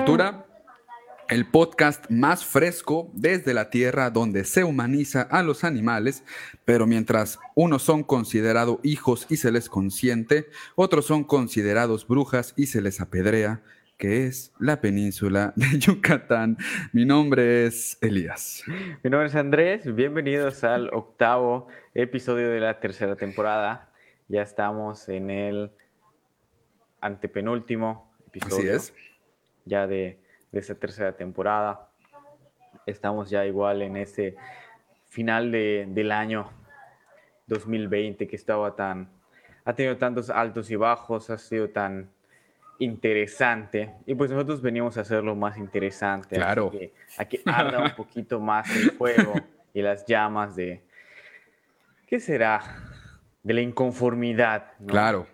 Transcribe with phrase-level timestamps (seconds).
[0.00, 0.46] Cultura,
[1.28, 6.24] el podcast más fresco desde la tierra donde se humaniza a los animales,
[6.64, 12.64] pero mientras unos son considerados hijos y se les consiente, otros son considerados brujas y
[12.64, 13.60] se les apedrea,
[13.98, 16.56] que es la península de Yucatán.
[16.94, 18.64] Mi nombre es Elías.
[19.02, 23.92] Mi nombre es Andrés, bienvenidos al octavo episodio de la tercera temporada.
[24.28, 25.72] Ya estamos en el
[27.02, 28.76] antepenúltimo episodio.
[28.76, 29.09] Así es.
[29.64, 30.18] Ya de,
[30.52, 31.88] de esta tercera temporada.
[32.86, 34.36] Estamos ya igual en ese
[35.08, 36.50] final de, del año
[37.46, 39.08] 2020 que estaba tan,
[39.64, 42.08] ha tenido tantos altos y bajos, ha sido tan
[42.78, 43.94] interesante.
[44.06, 46.36] Y pues nosotros venimos a hacerlo más interesante.
[46.36, 46.70] Claro.
[46.70, 49.34] Que, a que arda un poquito más el fuego
[49.74, 50.80] y las llamas de...
[52.06, 52.60] ¿Qué será?
[53.42, 54.72] De la inconformidad.
[54.78, 54.86] ¿no?
[54.86, 55.26] Claro.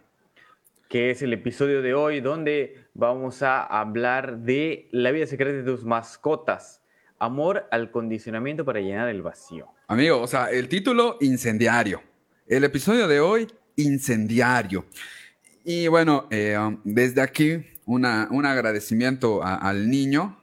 [0.89, 5.63] Que es el episodio de hoy donde vamos a hablar de la vida secreta de
[5.63, 6.83] tus mascotas.
[7.19, 9.69] Amor al condicionamiento para llenar el vacío.
[9.89, 12.03] Amigo, o sea, el título incendiario.
[12.47, 14.87] El episodio de hoy, incendiario.
[15.65, 20.39] Y bueno, eh, um, desde aquí una, un agradecimiento a- al niño.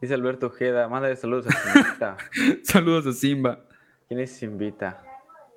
[0.00, 2.16] Dice Alberto Ojeda, mándale saludos a Simbita.
[2.64, 3.64] Saludos a Simba,
[4.08, 5.02] ¿Quién es Simbita?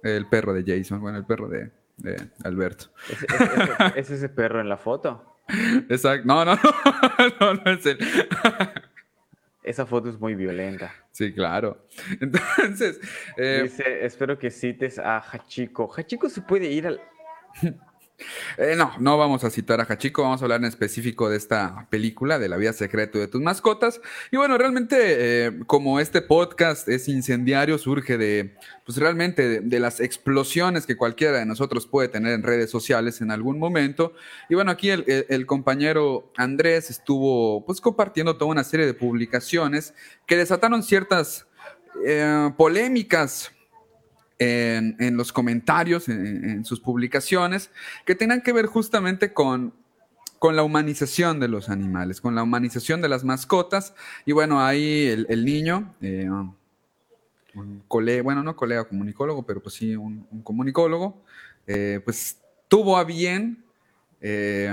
[0.03, 2.87] el perro de Jason, bueno, el perro de, de Alberto.
[3.09, 5.37] ¿Es, es- es- es ese perro en la foto?
[5.89, 6.27] Exacto.
[6.27, 6.55] No, no,
[7.39, 7.97] no, no, no es él.
[9.63, 10.93] Esa foto es muy violenta.
[11.11, 11.87] Sí, claro.
[12.21, 12.99] Entonces,
[13.35, 15.91] eh, Dice, espero que cites a Hachiko.
[15.91, 17.01] Hachiko se puede ir al...
[18.57, 21.87] Eh, no, no vamos a citar a Hachiko, vamos a hablar en específico de esta
[21.89, 23.99] película, de la vida secreta de tus mascotas.
[24.31, 28.55] Y bueno, realmente, eh, como este podcast es incendiario, surge de,
[28.85, 33.31] pues realmente, de, las explosiones que cualquiera de nosotros puede tener en redes sociales en
[33.31, 34.13] algún momento.
[34.49, 39.93] Y bueno, aquí el compañero Andrés estuvo, pues, compartiendo toda una serie de publicaciones
[40.25, 41.47] que desataron ciertas
[42.03, 43.51] eh, polémicas
[44.39, 47.71] en, los comentarios, en, sus publicaciones,
[48.05, 49.73] que tengan que ver justamente con,
[50.39, 53.93] con la humanización de los animales, con la humanización de las mascotas.
[54.25, 59.95] Y bueno, ahí el, niño, eh, un colega, bueno, no colega comunicólogo, pero pues sí,
[59.95, 61.23] un, un comunicólogo,
[61.67, 63.63] eh, pues tuvo a bien
[64.21, 64.71] eh,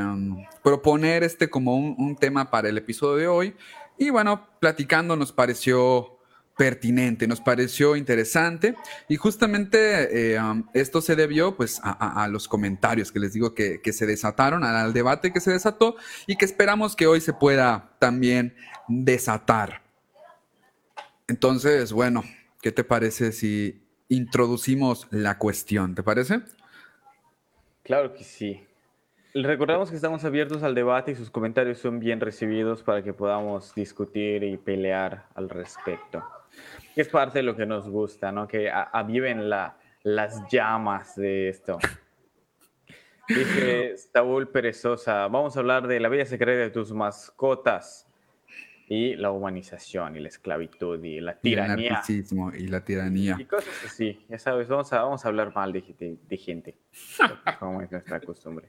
[0.63, 3.57] proponer este como un tema para el episodio de hoy.
[3.99, 6.12] Y bueno, platicando nos pareció
[6.57, 8.77] pertinente, nos pareció interesante
[9.09, 13.81] y justamente eh, um, esto se debió pues a, los comentarios que les digo que,
[13.81, 15.97] que se desataron, al, al debate que se desató
[16.27, 18.55] y que esperamos que hoy se pueda también
[18.89, 19.83] desatar.
[21.29, 22.25] Entonces, bueno,
[22.61, 25.95] ¿qué te parece si introducimos la cuestión?
[25.95, 26.43] ¿Te parece?
[27.83, 28.67] Claro que sí.
[29.35, 33.75] Recordamos que estamos abiertos al debate y sus comentarios son bien recibidos para que podamos
[33.75, 36.23] discutir y pelear al respecto.
[36.97, 38.47] Es parte de lo que nos gusta, ¿no?
[38.49, 41.79] Que aviven la, las llamas de esto.
[43.29, 48.07] Dice Saúl Perezosa, vamos a hablar de la vida secreta de tus mascotas
[48.89, 51.93] y la humanización y la esclavitud y la Y el tiranía.
[51.93, 53.37] narcisismo y la tiranía.
[53.39, 56.77] Y cosas así, ya sabes, vamos a, vamos a hablar mal de, de- de gente,
[57.59, 58.69] como es nuestra costumbre.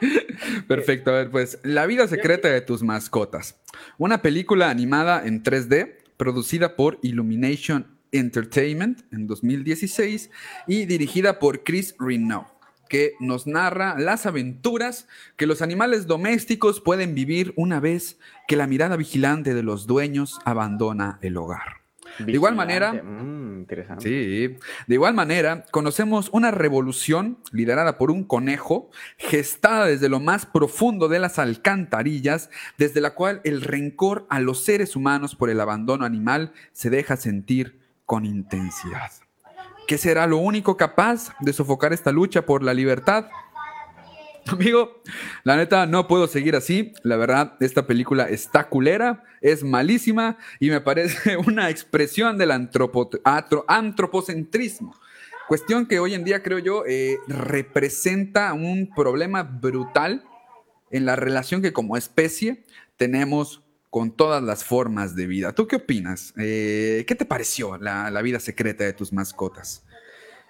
[0.68, 3.60] Perfecto, a ver, pues La vida secreta de tus mascotas.
[3.96, 10.30] Una película animada en 3D producida por Illumination Entertainment en 2016
[10.66, 12.46] y dirigida por Chris Renault,
[12.88, 18.66] que nos narra las aventuras que los animales domésticos pueden vivir una vez que la
[18.66, 21.83] mirada vigilante de los dueños abandona el hogar.
[22.18, 24.04] De igual manera, mm, interesante.
[24.04, 30.46] Sí, de igual manera, conocemos una revolución liderada por un conejo, gestada desde lo más
[30.46, 35.60] profundo de las alcantarillas, desde la cual el rencor a los seres humanos por el
[35.60, 39.10] abandono animal se deja sentir con intensidad.
[39.86, 43.26] ¿Qué será lo único capaz de sofocar esta lucha por la libertad?
[44.46, 45.02] Amigo,
[45.42, 46.92] la neta no puedo seguir así.
[47.02, 54.94] La verdad, esta película está culera, es malísima y me parece una expresión del antropocentrismo.
[55.48, 60.24] Cuestión que hoy en día creo yo eh, representa un problema brutal
[60.90, 62.64] en la relación que como especie
[62.96, 65.54] tenemos con todas las formas de vida.
[65.54, 66.34] ¿Tú qué opinas?
[66.36, 69.86] Eh, ¿Qué te pareció la, la vida secreta de tus mascotas?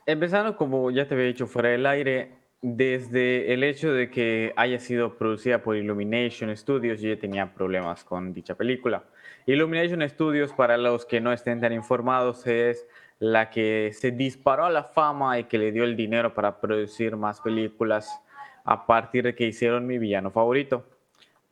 [0.06, 4.78] Empezando, como ya te había dicho fuera del aire, desde el hecho de que haya
[4.78, 9.05] sido producida por Illumination Studios, yo ya tenía problemas con dicha película.
[9.44, 12.87] Illumination Studios, para los que no estén tan informados, es
[13.19, 17.16] la que se disparó a la fama y que le dio el dinero para producir
[17.16, 18.19] más películas
[18.64, 20.87] a partir de que hicieron mi villano favorito.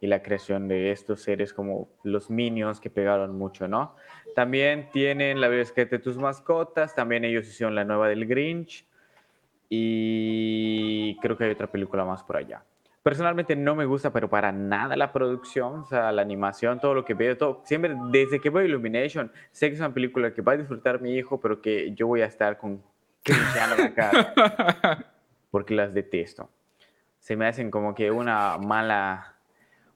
[0.01, 3.95] y la creación de estos seres como los Minions que pegaron mucho, ¿no?
[4.35, 8.85] También tienen la vida de tus mascotas, también ellos hicieron la nueva del Grinch
[9.75, 12.63] y creo que hay otra película más por allá.
[13.03, 17.07] Personalmente no me gusta, pero para nada la producción, o sea, la animación, todo lo
[17.07, 17.63] que veo, todo.
[17.65, 21.15] Siempre, desde que veo Illumination, sé que es una película que va a disfrutar mi
[21.15, 22.83] hijo, pero que yo voy a estar con
[23.23, 25.07] Cristiano acá.
[25.51, 26.51] Porque las detesto.
[27.19, 29.37] Se me hacen como que una mala,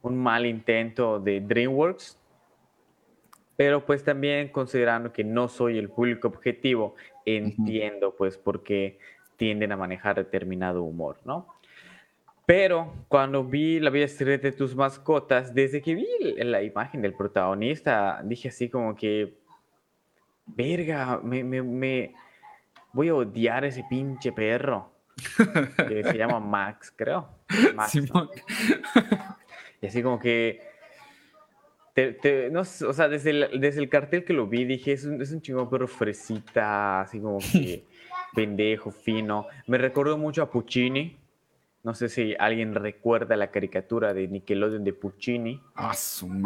[0.00, 2.19] un mal intento de DreamWorks.
[3.56, 6.94] Pero pues también considerando que no soy el público objetivo,
[7.26, 8.99] entiendo pues por qué
[9.37, 11.47] tienden a manejar determinado humor, ¿no?
[12.47, 16.06] Pero cuando vi la vida secreta de tus mascotas, desde que vi
[16.38, 19.35] la imagen del protagonista, dije así como que,
[20.47, 22.15] verga, me, me,
[22.93, 24.93] voy a odiar a ese pinche perro.
[25.88, 27.29] que se llama Max, creo.
[27.75, 27.99] Max.
[29.83, 30.61] y así como que,
[32.53, 35.33] no, o sea, desde el, desde el cartel que lo vi, dije, es un, es
[35.33, 37.87] un chingón perro fresita, así como que
[38.37, 39.47] pendejo, fino.
[39.67, 41.17] Me recordó mucho a Puccini
[41.87, 45.93] no sé si alguien recuerda la caricatura de Nickelodeon de Puccini, ah,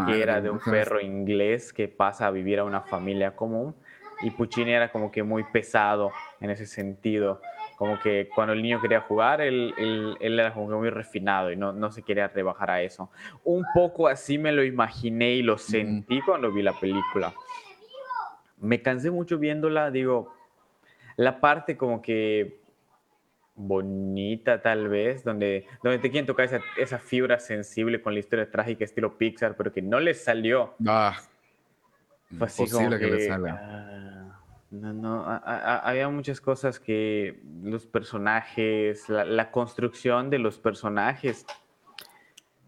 [0.07, 3.75] que era de un perro inglés que pasa a vivir a una familia común.
[4.21, 7.41] Y Puccini era como que muy pesado en ese sentido.
[7.79, 11.57] Como que cuando el niño quería jugar, él, él, era como que muy refinado y
[11.57, 13.11] no, no, se quería rebajar a eso.
[13.43, 17.33] Un poco así me lo imaginé y lo sentí cuando vi la película.
[18.59, 20.35] Me cansé mucho viéndola, digo,
[21.21, 22.63] la parte como que
[23.55, 28.51] bonita tal vez, donde, donde te quieren tocar esa, esa, fibra sensible con la historia
[28.51, 30.75] trágica estilo Pixar, pero que no les salió.
[30.87, 31.21] Ah,
[32.39, 33.61] Fue así que, que les salga.
[33.63, 34.41] Ah,
[34.71, 41.45] no, no, había muchas cosas que los personajes, la, la, construcción de los personajes,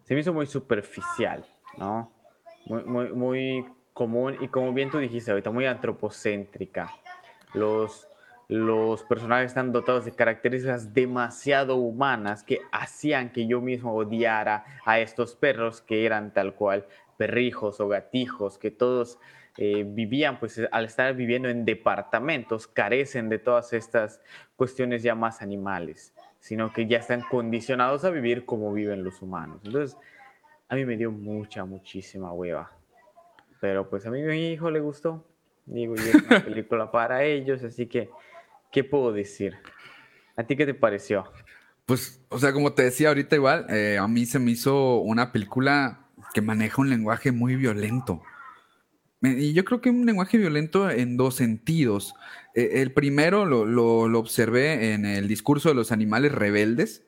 [0.05, 1.47] se me hizo muy superficial,
[1.79, 2.13] ¿no?
[2.67, 6.93] Muy, muy, muy común y como bien tú dijiste ahorita, muy antropocéntrica.
[7.55, 8.12] Los,
[8.53, 15.01] los personajes están dotados de características demasiado humanas que hacían que yo mismo odiara a
[15.01, 19.19] estos perros que eran tal cual perrijos o gatijos, que todos
[19.57, 24.21] eh, vivían, pues al estar viviendo en departamentos, carecen de todas estas
[24.55, 29.63] cuestiones ya más animales, sino que ya están condicionados a vivir como viven los humanos.
[29.65, 29.97] Entonces,
[30.69, 32.71] a mí me dio mucha, muchísima hueva.
[33.63, 35.25] Pero pues a mí mi hijo le gustó.
[35.65, 38.11] Digo, y es una película para ellos, así que
[38.73, 39.59] ¿Qué puedo decir?
[40.35, 41.25] ¿A ti qué te pareció?
[41.85, 45.31] Pues, o sea, como te decía ahorita igual, eh, a mí se me hizo una
[45.31, 48.23] película que maneja un lenguaje muy violento.
[49.21, 52.15] Y yo creo que un lenguaje violento en dos sentidos.
[52.55, 57.05] E, el primero lo, lo, observé en el discurso de los animales rebeldes,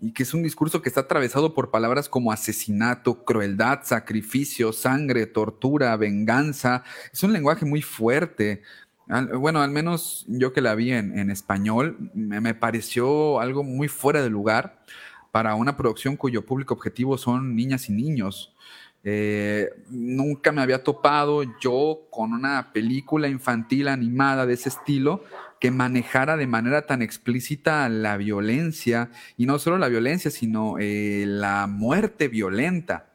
[0.00, 5.26] y que es un discurso que está atravesado por palabras como asesinato, crueldad, sacrificio, sangre,
[5.26, 6.84] tortura, venganza.
[7.12, 8.62] Es un lenguaje muy fuerte,
[9.38, 14.30] bueno, al menos yo que la vi en, español, me, pareció algo muy fuera de
[14.30, 14.82] lugar
[15.32, 18.54] para una producción cuyo público objetivo son niñas y niños.
[19.02, 25.24] Eh, nunca me había topado yo con una película infantil animada de ese estilo
[25.58, 31.24] que manejara de manera tan explícita la violencia, y no solo la violencia, sino eh,
[31.26, 33.09] la muerte violenta.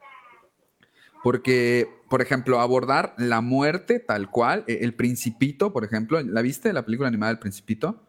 [1.26, 6.72] Porque, por ejemplo, abordar la muerte tal cual, e, el principito, por ejemplo, ¿la viste
[6.72, 8.00] la película animada del principito?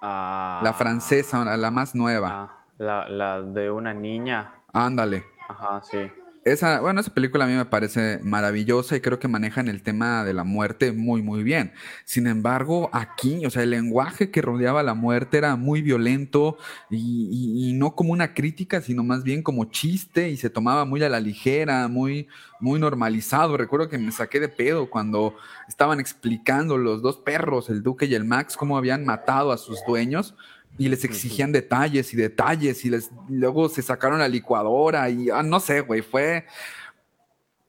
[0.00, 2.28] Ah, la francesa, la más nueva.
[2.32, 4.54] Ah, la, la de una niña.
[4.72, 5.24] Ándale.
[5.48, 6.10] Ajá, sí.
[6.44, 10.24] Esa, bueno, esa película a mí me parece maravillosa y creo que manejan el tema
[10.24, 11.72] de la muerte muy, muy bien.
[12.04, 16.58] Sin embargo, aquí, o sea, el lenguaje que rodeaba la muerte era muy violento
[16.90, 21.00] y, y, no como una crítica, sino más bien como chiste y se tomaba muy
[21.04, 22.26] a la ligera, muy,
[22.58, 23.56] muy normalizado.
[23.56, 25.36] Recuerdo que me saqué de pedo cuando
[25.68, 29.78] estaban explicando los dos perros, el Duque y el Max, cómo habían matado a sus
[29.86, 30.34] dueños
[30.78, 35.42] y les exigían detalles y detalles y les luego se sacaron la licuadora y ah,
[35.42, 36.46] no sé, güey, fue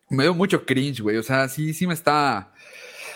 [0.09, 2.53] me dio mucho cringe, güey, o sea, sí sí me está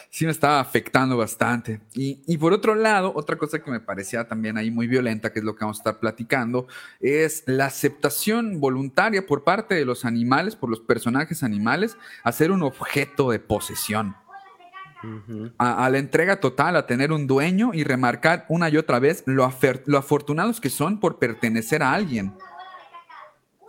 [0.09, 1.81] sí me estaba afectando bastante.
[1.93, 5.39] Y, y, por otro lado, otra cosa que me parecía también ahí muy violenta, que
[5.39, 6.67] es lo que vamos a estar platicando,
[6.99, 12.51] es la aceptación voluntaria por parte de los animales, por los personajes animales, a ser
[12.51, 14.15] un objeto de posesión
[15.57, 19.51] a, la entrega total, a tener un dueño y remarcar una y otra vez lo,
[19.85, 22.33] lo afortunados que son por pertenecer a alguien.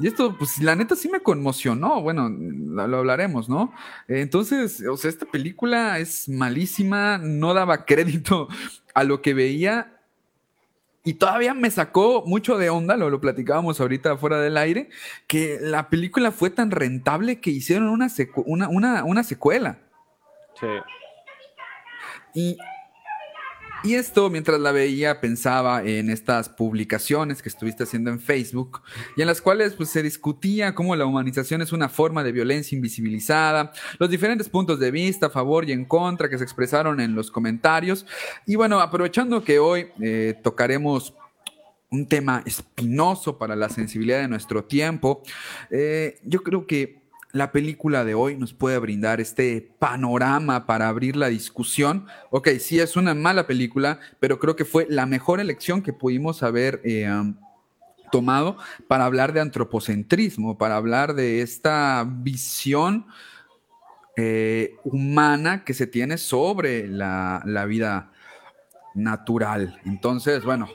[0.00, 3.72] Y esto, pues la neta sí me conmocionó, bueno, lo, hablaremos, ¿no?
[4.06, 8.48] Entonces, o sea, esta película es malísima, no daba crédito
[8.94, 9.94] a lo que veía
[11.02, 14.90] y todavía me sacó mucho de onda, lo, lo platicábamos ahorita fuera del aire,
[15.26, 18.08] que la película fue tan rentable que hicieron una,
[18.44, 19.78] una, una, una secuela.
[20.60, 20.66] Sí.
[22.34, 28.82] Y esto, mientras la veía, pensaba en estas publicaciones que estuviste haciendo en Facebook
[29.16, 32.74] y en las cuales pues, se discutía cómo la humanización es una forma de violencia
[32.74, 37.14] invisibilizada, los diferentes puntos de vista a favor y en contra que se expresaron en
[37.14, 38.04] los comentarios.
[38.46, 41.14] Y bueno, aprovechando que hoy eh, tocaremos
[41.90, 45.22] un tema espinoso para la sensibilidad de nuestro tiempo,
[45.70, 46.97] eh, yo creo que
[47.32, 52.06] la película de hoy nos puede brindar este panorama para abrir la discusión.
[52.30, 56.42] Ok, sí es una mala película, pero creo que fue la mejor elección que pudimos
[56.42, 57.10] haber eh,
[58.10, 58.56] tomado
[58.86, 63.06] para hablar de antropocentrismo, para hablar de esta visión
[64.16, 68.10] eh, humana que se tiene sobre la, la vida
[68.94, 69.78] natural.
[69.84, 70.68] Entonces, bueno,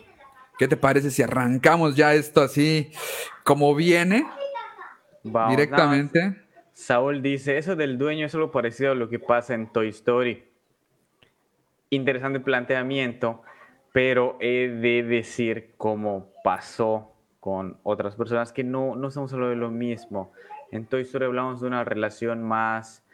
[0.60, 2.92] ¿qué te parece si arrancamos ya esto así
[3.44, 4.26] como viene?
[5.24, 6.43] directamente.
[6.74, 10.44] Saúl dice, eso del dueño es solo parecido a lo que pasa en Toy Story.
[11.92, 13.44] Interesante planteamiento,
[13.92, 19.58] pero he de decir cómo pasó con otras personas que no, no estamos hablando de
[19.58, 20.32] lo mismo.
[20.72, 23.06] En Toy Story hablamos de una relación más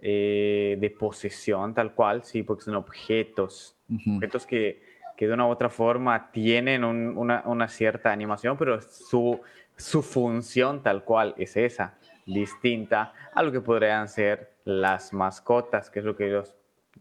[0.00, 3.76] eh, de posesión, tal cual, sí, porque son objetos,
[4.16, 4.82] objetos que,
[5.16, 9.40] que, de una u otra forma tienen una, una, cierta animación, pero su,
[9.76, 11.96] su función tal cual es esa
[12.26, 16.42] distinta a lo que podrían ser las mascotas, que es lo que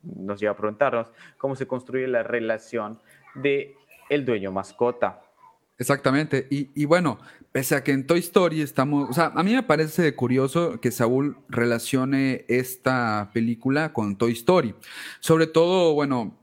[0.04, 3.00] nos lleva a preguntarnos cómo se construye la relación
[3.34, 3.76] de
[4.10, 5.22] el dueño mascota.
[5.78, 6.48] Exactamente.
[6.50, 7.20] Y, bueno,
[7.52, 10.92] pese a que en Toy Story estamos, o sea, a mí me parece curioso que
[10.92, 14.74] Saúl relacione esta película con Toy Story.
[15.20, 16.38] Sobre todo, bueno,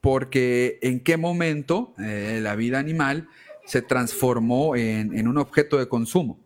[0.00, 3.28] porque en qué momento eh, la vida animal
[3.64, 6.38] se transformó en un objeto de consumo.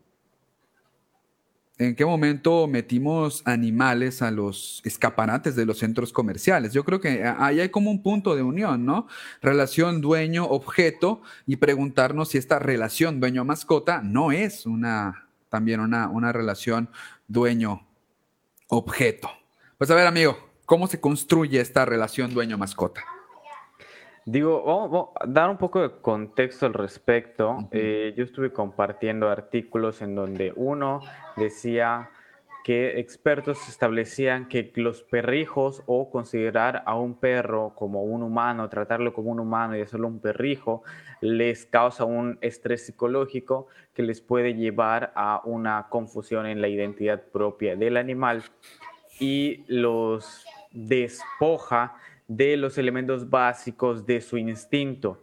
[1.76, 6.73] ¿En qué momento metimos animales a los escaparates de los centros comerciales?
[6.73, 9.09] Yo creo que ahí hay como un punto de unión, ¿no?
[9.43, 16.90] Relación dueño-objeto y preguntarnos si esta relación dueño-mascota no es una, también una, una relación
[17.26, 19.31] dueño-objeto.
[19.76, 23.02] Pues a ver, amigo, ¿cómo se construye esta relación dueño-mascota?
[24.26, 27.69] Digo, vamos, a dar un poco de contexto al respecto.
[27.71, 31.00] Eh, yo estuve compartiendo artículos en donde uno
[31.37, 32.11] decía
[32.64, 39.12] que expertos establecían que los perrijos o considerar a un perro como un humano, tratarlo
[39.12, 40.83] como un humano y hacerlo un perrijo,
[41.21, 47.21] les causa un estrés psicológico que les puede llevar a una confusión en la identidad
[47.21, 48.43] propia del animal
[49.21, 51.95] y los despoja
[52.26, 55.23] de los elementos básicos de su instinto.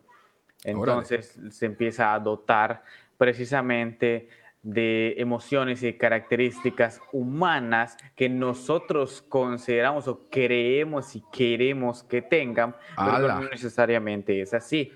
[0.63, 2.83] Entonces se empieza a dotar
[3.17, 4.29] precisamente
[4.63, 13.27] de emociones y características humanas que nosotros consideramos o creemos y queremos que tengan, pero
[13.27, 14.91] no necesariamente es así.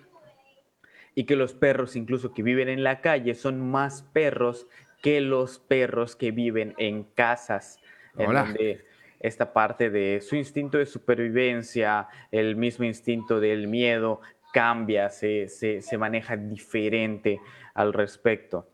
[1.15, 4.67] Y que los perros, incluso que viven en la calle, son más perros
[5.01, 7.79] que los perros que viven en casas,
[8.17, 8.85] en donde
[9.27, 14.21] esta parte de su instinto de supervivencia, el mismo instinto del miedo,
[14.55, 17.41] cambia, se, se, maneja diferente
[17.73, 18.69] al respecto.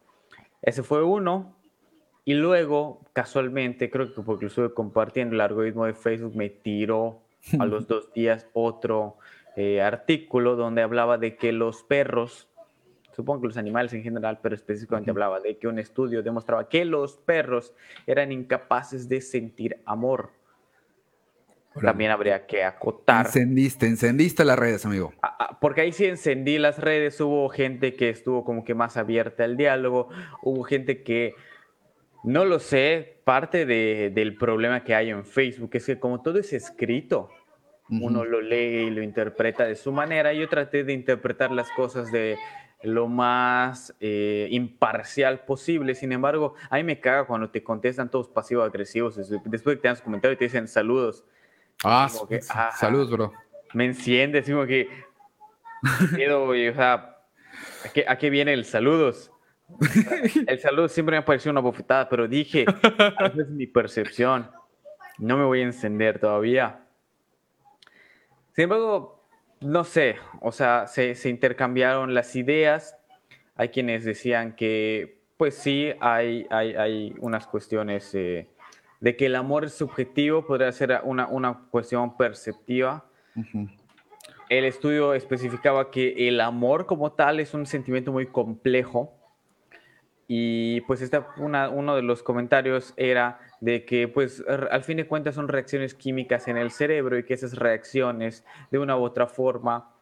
[0.61, 1.55] Ese fue uno.
[2.23, 7.23] Y luego, casualmente, creo que porque lo estuve compartiendo, el algoritmo de Facebook me tiró
[7.57, 9.17] a los dos días otro
[9.55, 12.47] eh, artículo donde hablaba de que los perros,
[13.13, 16.85] supongo que los animales en general, pero específicamente hablaba de que un estudio demostraba que
[16.85, 17.73] los perros
[18.05, 20.29] eran incapaces de sentir amor.
[21.79, 23.27] También habría que acotar.
[23.27, 25.13] Encendiste, encendiste las redes, amigo.
[25.21, 28.97] Ah, ah, porque ahí sí encendí las redes, hubo gente que estuvo como que más
[28.97, 30.09] abierta al diálogo,
[30.43, 31.33] hubo gente que,
[32.23, 36.51] no lo sé, parte del problema que hay en Facebook es que como todo es
[36.51, 37.29] escrito,
[37.89, 40.33] uno lo lee y lo interpreta de su manera.
[40.33, 42.37] Yo traté de interpretar las cosas de
[42.83, 45.95] lo más eh, imparcial posible.
[45.95, 49.97] Sin embargo, a mí me caga cuando te contestan todos pasivos-agresivos después que te dan
[49.97, 51.25] su comentario y te dicen saludos.
[51.83, 52.09] Ah,
[52.77, 53.33] saludos, bro.
[53.73, 54.87] Me enciende, así como que.
[55.83, 57.17] o sea,
[58.07, 59.31] ¿a qué, viene el saludos?
[60.47, 64.51] El saludo siempre me ha parecido una bofetada, pero dije, esa es mi percepción.
[65.17, 66.85] No me voy a encender todavía.
[68.53, 69.23] Sin embargo,
[69.61, 72.97] no sé, o sea, se, intercambiaron las ideas.
[73.55, 78.49] Hay quienes decían que, pues sí, hay, hay, hay unas cuestiones eh,
[79.01, 83.05] de que el amor es subjetivo, podría ser una, una cuestión perceptiva.
[84.49, 89.17] el estudio especificaba que el amor como tal es un sentimiento muy complejo
[90.27, 95.35] y pues esta, uno de los comentarios era de que pues al fin de cuentas
[95.35, 99.93] son reacciones químicas en el cerebro y que esas reacciones de una u otra forma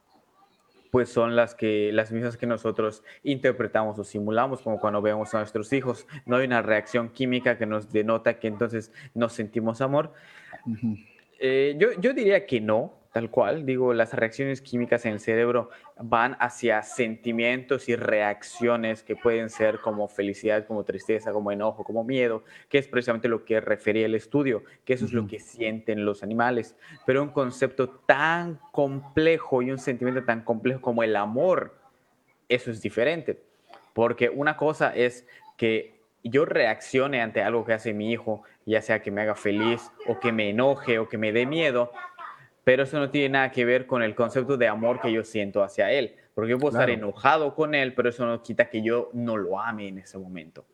[0.91, 5.39] pues son las que las mismas que nosotros interpretamos o simulamos como cuando vemos a
[5.39, 10.13] nuestros hijos no hay una reacción química que nos denota que entonces nos sentimos amor.
[11.39, 13.65] Eh, yo, yo diría que no tal cual.
[13.65, 19.79] Digo, las reacciones químicas en el cerebro van hacia sentimientos y reacciones que pueden ser
[19.79, 24.15] como felicidad, como tristeza, como enojo, como miedo, que es precisamente lo que refería el
[24.15, 26.75] estudio, que eso es lo que sienten los animales.
[27.05, 31.75] Pero un concepto tan complejo y un sentimiento tan complejo como el amor,
[32.47, 33.41] eso es diferente.
[33.93, 39.01] Porque una cosa es que yo reaccione ante algo que hace mi hijo, ya sea
[39.01, 41.91] que me haga feliz o que me enoje o que me dé miedo,
[42.63, 45.63] pero eso no tiene nada que ver con el concepto de amor que yo siento
[45.63, 49.09] hacia él, porque yo puedo estar enojado con él, pero eso no quita que yo
[49.13, 50.65] no lo ame en ese momento.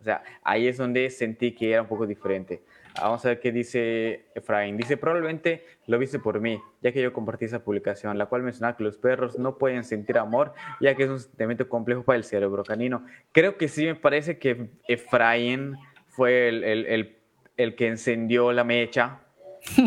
[0.00, 2.62] O sea, ahí es donde sentí que era un poco diferente.
[3.00, 4.76] Vamos a ver qué dice Efraín.
[4.76, 8.76] Dice, probablemente lo viste por mí, ya que yo compartí esa publicación, la cual mencionaba
[8.76, 12.24] que los perros no pueden sentir amor, ya que es un sentimiento complejo para el
[12.24, 13.04] cerebro canino.
[13.32, 17.16] Creo que sí me parece que Efraín fue el, el, el,
[17.56, 19.20] el que encendió la mecha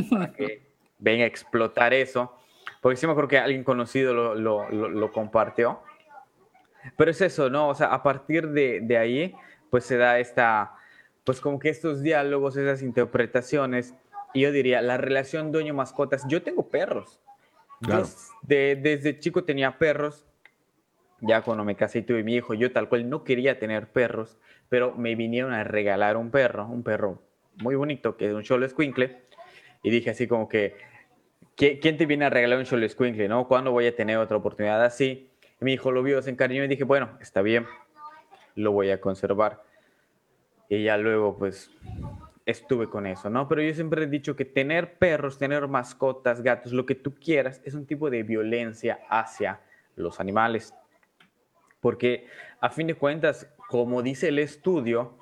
[0.10, 0.62] para que
[1.02, 2.34] ven a explotar eso.
[2.80, 5.82] Porque sí me acuerdo que alguien conocido lo, lo, lo, compartió.
[6.98, 7.68] Pero es eso, ¿no?
[7.68, 9.36] O sea, a partir de, de, ahí,
[9.70, 10.74] pues se da esta,
[11.24, 13.94] pues como que estos diálogos, esas interpretaciones.
[14.34, 16.26] Y yo diría, la relación dueño-mascotas.
[16.28, 17.20] Yo tengo perros.
[17.82, 18.08] Claro.
[18.44, 20.26] de, desde chico tenía perros.
[21.20, 24.40] Ya cuando me casé y tuve mi hijo, yo tal cual no quería tener perros,
[24.70, 27.22] pero me vinieron a regalar un perro, un perro
[27.58, 29.22] muy bonito, que es un Cholo Squinkle.
[29.84, 30.76] Y dije así como que,
[31.56, 33.48] ¿quién te viene a regalar un Cholo Squinkle, no?
[33.48, 35.30] ¿Cuándo voy a tener otra oportunidad así?
[35.60, 37.66] Y mi hijo lo vio, se encariñó y dije, bueno, está bien,
[38.56, 39.64] lo voy a conservar.
[40.70, 41.72] Y ya luego, pues,
[42.46, 43.48] estuve con eso, ¿no?
[43.48, 47.62] Pero yo siempre he dicho que tener perros, tener mascotas, gatos, lo que tú quieras,
[47.64, 49.62] es un tipo de violencia hacia
[49.96, 50.74] los animales.
[51.80, 52.28] Porque
[52.60, 55.18] a fin de cuentas, como dice el estudio,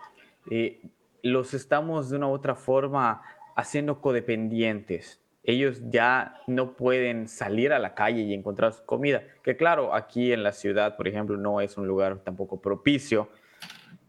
[0.49, 0.81] eh,
[1.23, 3.21] los estamos de una u otra forma
[3.55, 9.23] haciendo codependientes ellos ya no pueden salir a la calle y encontrar su comida.
[9.41, 13.29] Que claro, aquí en la ciudad, por ejemplo, no es un lugar tampoco propicio,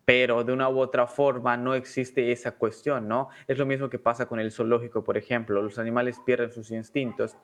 [0.04, 3.30] pero de una u otra forma no existe esa cuestión, ¿no?
[3.46, 5.62] Es lo mismo que pasa con el zoológico, por ejemplo.
[5.62, 7.36] Los animales pierden sus instintos.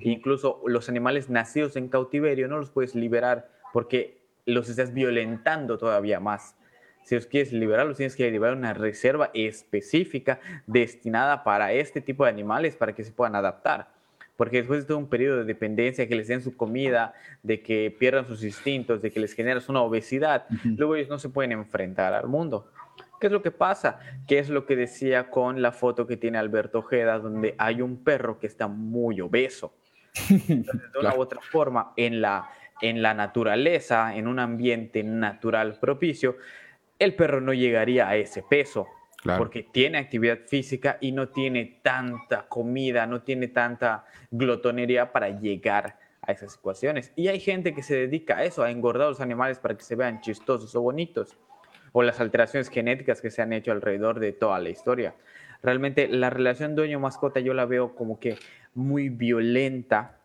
[0.00, 6.20] Incluso los animales nacidos en cautiverio no los puedes liberar porque los estás violentando todavía
[6.20, 6.56] más.
[7.02, 12.30] Si los quieres liberar, tienes que liberar una reserva específica destinada para este tipo de
[12.30, 13.88] animales para que se puedan adaptar.
[14.36, 17.94] Porque después de todo un periodo de dependencia, que les den su comida, de que
[17.98, 22.14] pierdan sus instintos, de que les generas una obesidad, luego ellos no se pueden enfrentar
[22.14, 22.70] al mundo.
[23.20, 24.00] ¿Qué es lo que pasa?
[24.26, 28.02] ¿Qué es lo que decía con la foto que tiene Alberto Ojeda, donde hay un
[28.02, 29.74] perro que está muy obeso?
[30.30, 30.64] de
[30.98, 32.48] una u otra forma, en la,
[32.80, 36.36] en la naturaleza, en un ambiente natural propicio,
[37.00, 38.86] el perro no llegaría a ese peso.
[39.36, 45.98] Porque tiene actividad física y no tiene tanta comida, no tiene tanta glotonería para llegar
[46.22, 47.12] a esas situaciones.
[47.16, 49.84] Y hay gente que se dedica a eso, a engordar a los animales para que
[49.84, 51.36] se vean chistosos o bonitos.
[51.92, 55.14] O las alteraciones genéticas que se han hecho alrededor de toda la historia.
[55.62, 58.38] Realmente la relación dueño-mascota yo la veo como que
[58.74, 60.18] muy violenta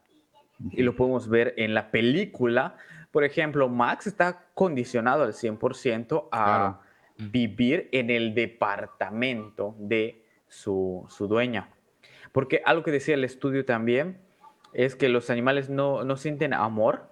[0.71, 2.77] y lo podemos ver en la película
[3.15, 6.81] por ejemplo, Max está condicionado al 100% a
[7.17, 11.69] vivir en el departamento de su, dueña.
[12.33, 14.17] Porque algo que decía el estudio también
[14.73, 17.09] es que los animales no, no sienten amor,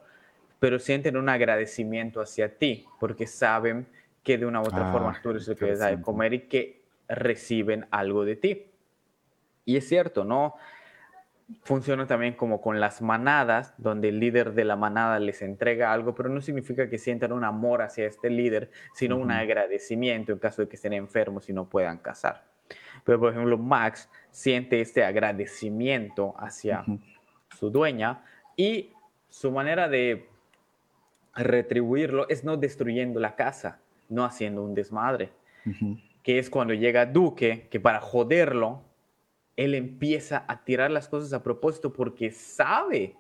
[0.60, 3.88] pero sienten un agradecimiento hacia ti, porque saben
[4.24, 6.34] que de una u otra forma ah, tú eres el que les da de comer
[6.34, 8.66] y que reciben algo de ti.
[9.64, 10.56] Y es cierto, ¿no?
[11.64, 16.16] Funciona también como con las manadas, donde el líder de la manada les entrega algo,
[16.16, 20.62] pero no significa que sientan un amor hacia este líder, sino un agradecimiento en caso
[20.62, 22.46] de que estén enfermos y no puedan cazar.
[23.04, 26.86] Pero, por ejemplo, Max siente este agradecimiento hacia
[27.58, 28.24] su dueña
[28.56, 28.92] y
[29.30, 30.30] su manera de
[31.36, 33.80] retribuirlo es no destruyendo la casa,
[34.10, 35.32] no haciendo un desmadre,
[36.22, 38.84] que es cuando llega Duque, que para joderlo,
[39.56, 43.16] él empieza a tirar las cosas a propósito porque sabe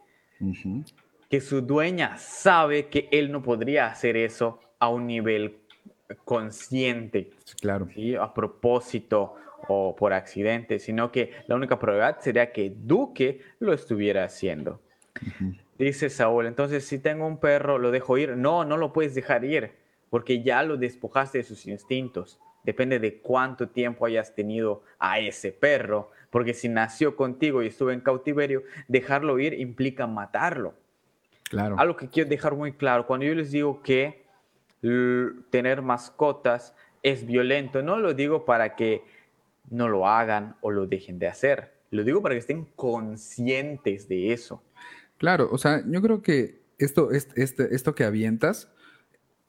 [1.29, 5.59] que su dueña sabe que él no podría hacer eso a un nivel
[6.25, 7.87] consciente, claro.
[8.19, 9.35] a propósito
[9.67, 14.81] o por accidente, sino que la única probabilidad sería que Duque lo estuviera haciendo.
[15.77, 18.35] Dice Saúl, entonces si tengo un perro, ¿lo dejo ir?
[18.37, 19.71] No, no lo puedes dejar ir,
[20.09, 22.39] porque ya lo despojaste de sus instintos.
[22.63, 27.91] Depende de cuánto tiempo hayas tenido a ese perro, porque si nació contigo y estuvo
[27.91, 30.73] en cautiverio, dejarlo ir implica matarlo.
[31.43, 31.75] Claro.
[31.77, 34.25] Algo que quiero dejar muy claro, cuando yo les digo que
[35.51, 39.03] tener mascotas es violento, no lo digo para que
[39.69, 44.33] no lo hagan o lo dejen de hacer, lo digo para que estén conscientes de
[44.33, 44.63] eso.
[45.19, 48.71] Claro, o sea, yo creo que esto, este, esto que avientas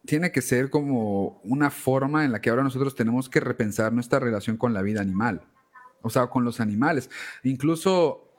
[0.05, 4.19] tiene que ser como una forma en la que ahora nosotros tenemos que repensar nuestra
[4.19, 5.47] relación con la vida animal,
[6.05, 7.11] o sea, con los animales.
[7.43, 8.31] Incluso,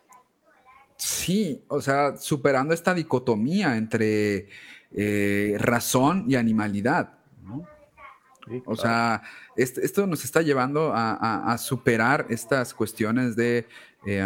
[0.96, 4.48] sí, o sea, superando esta dicotomía entre
[4.94, 7.16] eh, razón y animalidad.
[8.66, 9.24] O sea,
[9.58, 13.68] esto nos está llevando a, superar estas cuestiones de...
[14.06, 14.24] Eh,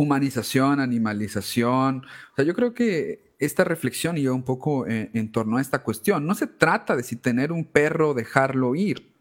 [0.00, 2.06] humanización, animalización.
[2.32, 5.82] O sea, yo creo que esta reflexión iba un poco eh, en, torno a esta
[5.82, 6.26] cuestión.
[6.26, 9.12] No se trata de si tener un perro, dejarlo ir.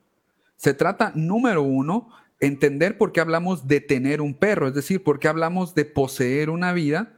[0.56, 5.20] Se trata, número uno, entender por qué hablamos de tener un perro, es decir, por
[5.20, 7.14] qué hablamos de poseer una vida.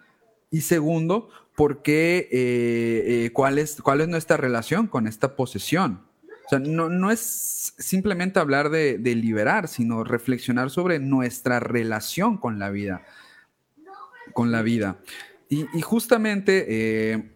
[0.49, 6.01] Y segundo, por qué, eh, eh, cuál, es, cuál es nuestra relación con esta posesión.
[6.45, 12.60] O sea, no, no es simplemente hablar de, liberar, sino reflexionar sobre nuestra relación con
[12.60, 13.03] la vida
[14.34, 14.97] con la vida.
[15.49, 17.31] Y, justamente, eh,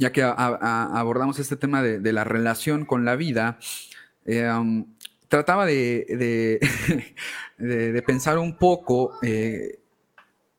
[0.00, 3.58] ya que abordamos este tema de, la relación con la vida,
[4.26, 4.86] um,
[5.32, 6.60] trataba de,
[7.56, 9.78] de, pensar un poco eh,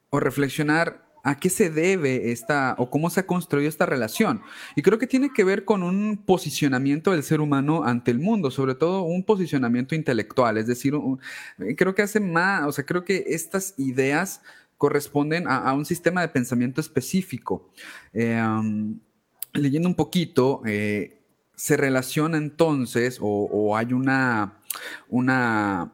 [0.09, 4.41] o reflexionar a qué se debe esta o cómo se ha construido esta relación.
[4.75, 8.49] Y creo que tiene que ver con un posicionamiento del ser humano ante el mundo,
[8.49, 10.95] sobre todo un posicionamiento intelectual, es decir,
[11.77, 14.41] creo que hace más, o sea, creo que estas ideas
[14.79, 17.69] corresponden a, un sistema de pensamiento específico.
[18.11, 18.41] Eh,
[19.53, 21.23] leyendo un poquito, eh,
[21.55, 24.59] se relaciona entonces o, hay una,
[25.09, 25.93] una,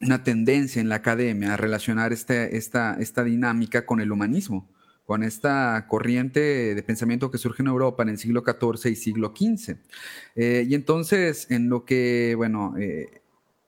[0.00, 4.68] una, tendencia en la academia a relacionar este, esta, esta dinámica con el humanismo
[5.04, 9.34] con esta corriente de pensamiento que surge en Europa en el siglo XIV y siglo
[9.36, 9.76] XV.
[10.34, 12.74] Eh, y entonces, en lo que, bueno,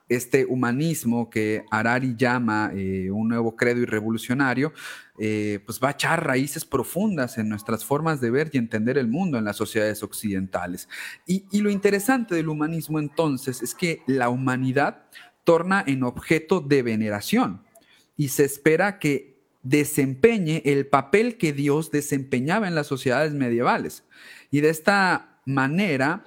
[0.08, 4.72] este humanismo que Harari llama eh, un nuevo credo y revolucionario,
[5.18, 9.08] eh, pues va a echar raíces profundas en nuestras formas de ver y entender el
[9.08, 10.88] mundo en las sociedades occidentales.
[11.26, 15.06] Y, y lo interesante del humanismo entonces es que la humanidad
[15.44, 17.62] torna en objeto de veneración
[18.16, 24.04] y se espera que desempeñe el papel que Dios desempeñaba en las sociedades medievales.
[24.50, 26.24] Y de esta manera,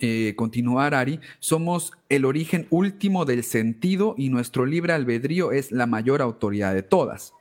[0.00, 5.86] eh, continuar, Ari, somos el origen último del sentido y nuestro libre albedrío es la
[5.86, 7.34] mayor autoridad de todas.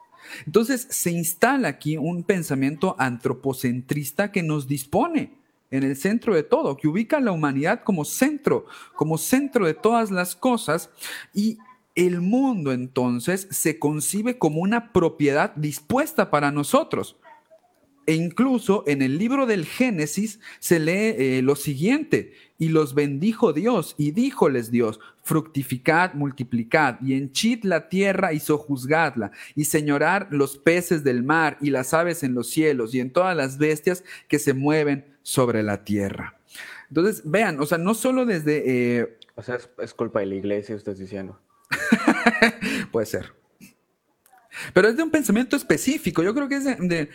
[0.45, 5.33] Entonces se instala aquí un pensamiento antropocentrista que nos dispone
[5.71, 9.73] en el centro de todo, que ubica a la humanidad como centro, como centro de
[9.73, 10.89] todas las cosas
[11.33, 11.57] y
[11.95, 17.17] el mundo entonces se concibe como una propiedad dispuesta para nosotros.
[18.11, 23.53] E incluso en el libro del Génesis se lee eh, lo siguiente, y los bendijo
[23.53, 30.57] Dios, y díjoles Dios, fructificad, multiplicad, y henchid la tierra y sojuzgadla, y señorar los
[30.57, 34.39] peces del mar, y las aves en los cielos, y en todas las bestias que
[34.39, 36.37] se mueven sobre la tierra.
[36.89, 38.97] Entonces, vean, o sea, no solo desde...
[38.99, 41.39] Eh, o sea, es, culpa de la iglesia, estás diciendo.
[42.91, 43.40] Puede ser.
[44.73, 46.23] Pero es de un pensamiento específico.
[46.23, 47.09] Yo creo que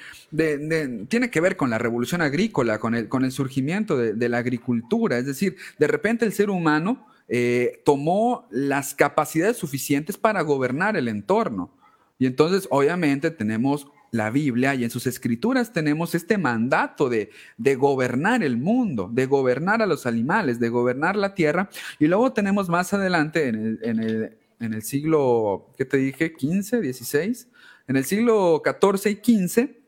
[1.08, 5.18] tiene que ver con la revolución agrícola, con el, surgimiento de, la agricultura.
[5.18, 11.08] Es decir, de repente el ser humano eh, tomó las capacidades suficientes para gobernar el
[11.08, 11.70] entorno.
[12.18, 17.30] Y entonces, obviamente, tenemos la Biblia y en sus escrituras tenemos este mandato de,
[17.76, 21.68] gobernar el mundo, de gobernar a los animales, de gobernar la tierra.
[21.98, 24.36] Y luego tenemos más adelante en en el
[24.82, 26.32] siglo, ¿qué te dije?
[26.32, 27.48] 15, 16.
[27.88, 29.80] En el siglo 14 y 15,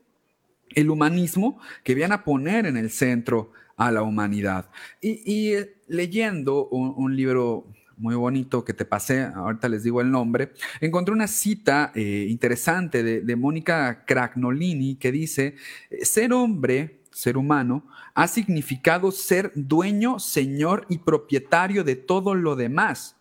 [0.75, 4.69] el humanismo que viene a poner en el centro a la humanidad.
[5.01, 10.53] Y, eh, leyendo un, libro muy bonito que te pasé, ahorita les digo el nombre,
[10.81, 15.55] encontré una cita eh, interesante de, de Mónica Cragnolini que dice,
[16.01, 23.18] ser hombre, ser humano, ha significado ser dueño, señor y propietario de todo lo demás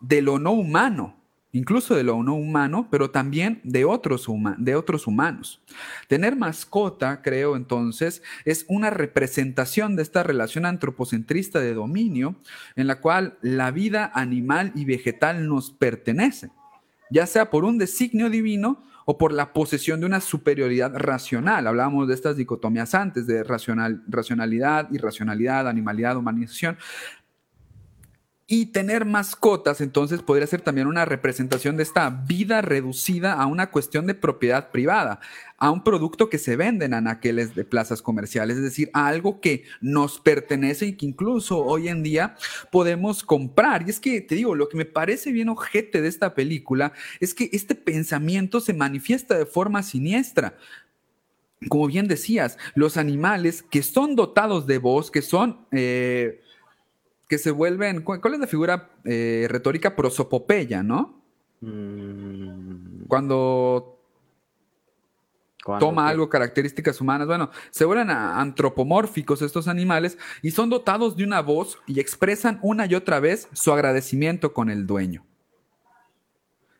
[0.00, 1.16] de lo no humano,
[1.52, 4.26] incluso de lo no humano, pero también de otros,
[4.58, 5.60] de otros humanos.
[6.08, 12.36] Tener mascota, creo entonces, es una representación de esta relación antropocentrista de dominio
[12.76, 16.50] en la cual la vida animal y vegetal nos pertenece,
[17.10, 21.66] ya sea por un designio divino o por la posesión de una superioridad racional.
[21.66, 26.78] Hablábamos de estas dicotomías antes, de racional, racionalidad, irracionalidad, animalidad, humanización.
[28.52, 33.70] Y tener mascotas, entonces, podría ser también una representación de esta vida reducida a una
[33.70, 35.20] cuestión de propiedad privada,
[35.56, 39.40] a un producto que se vende en anaqueles de plazas comerciales, es decir, a algo
[39.40, 42.34] que nos pertenece y que incluso hoy en día
[42.72, 43.84] podemos comprar.
[43.86, 47.34] Y es que, te digo, lo que me parece bien ojete de esta película es
[47.34, 50.56] que este pensamiento se manifiesta de forma siniestra
[51.68, 56.40] como bien decías, los animales que son dotados de voz, que son eh,
[57.30, 59.94] que se vuelven, ¿cuál es la figura eh, retórica?
[59.94, 61.22] Prosopopeya, ¿no?
[61.60, 63.04] Mm.
[63.06, 64.00] Cuando,
[65.78, 71.40] toma algo, características humanas, bueno, se vuelven antropomórficos estos animales y son dotados de una
[71.40, 75.24] voz y expresan una y otra vez su agradecimiento con el dueño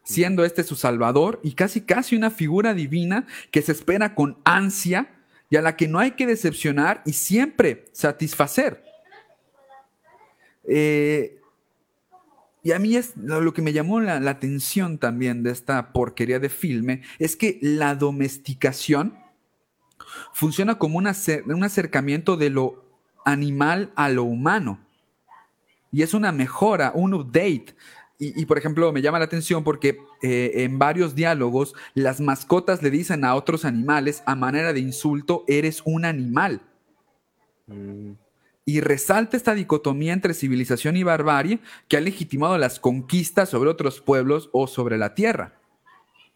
[0.03, 5.13] siendo este su salvador y casi casi una figura divina que se espera con ansia
[5.51, 8.90] y a la que no hay que decepcionar y siempre satisfacer.
[10.65, 11.41] Eh,
[12.63, 16.51] y a mí es lo que me llamó la, atención también de esta porquería de
[16.51, 19.19] filme, es que la domesticación
[20.33, 22.85] funciona como un acercamiento de lo
[23.25, 24.79] animal a lo humano.
[25.91, 27.75] Y es una mejora, un update.
[28.23, 32.91] Y, por ejemplo, me llama la atención porque eh, en varios diálogos las mascotas le
[32.91, 36.61] dicen a otros animales a manera de insulto, eres un animal.
[37.67, 38.13] Mm
[38.65, 44.01] y resalta esta dicotomía entre civilización y barbarie que ha legitimado las conquistas sobre otros
[44.01, 45.61] pueblos o sobre la tierra.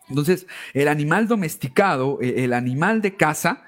[0.08, 3.62] Entonces, el animal domesticado, e, el animal de casa,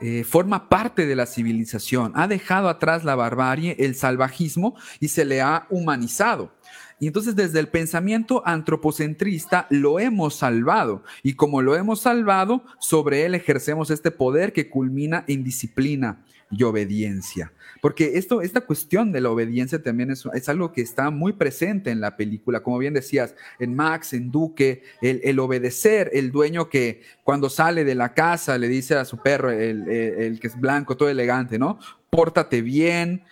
[0.00, 5.26] eh, forma parte de la civilización, ha dejado atrás la barbarie, el salvajismo y se
[5.26, 6.52] le ha humanizado.
[6.98, 11.02] Y entonces desde el pensamiento antropocentrista lo hemos salvado.
[11.22, 16.62] Y como lo hemos salvado, sobre él ejercemos este poder que culmina en disciplina y
[16.62, 17.52] obediencia.
[17.80, 22.00] Porque esto, esta cuestión de la obediencia también es, algo que está muy presente en
[22.00, 27.48] la película, como bien decías, en Max, en Duque, el, obedecer, el dueño que cuando
[27.48, 31.58] sale de la casa le dice a su perro, el que es blanco, todo elegante,
[31.58, 31.78] ¿no?
[32.10, 33.22] Pórtate bien,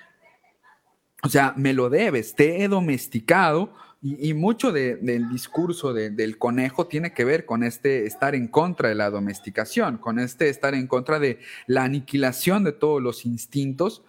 [1.22, 7.12] o sea, me lo debes, te he domesticado y, mucho del discurso del conejo tiene
[7.12, 11.18] que ver con este estar en contra de la domesticación, con este estar en contra
[11.18, 14.04] de la aniquilación de todos los instintos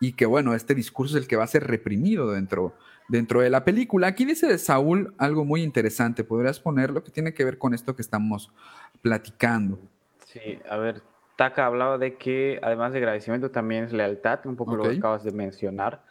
[0.00, 2.74] y que bueno, este discurso es el que va a ser reprimido dentro,
[3.08, 4.08] dentro de la película.
[4.08, 7.74] Aquí dice de Saúl algo muy interesante, ¿podrías poner lo que tiene que ver con
[7.74, 8.50] esto que estamos
[9.02, 9.78] platicando?
[10.24, 11.02] Sí, a ver,
[11.36, 15.24] Taka hablaba de que además de agradecimiento también es lealtad, un poco lo que acabas
[15.24, 16.02] de mencionar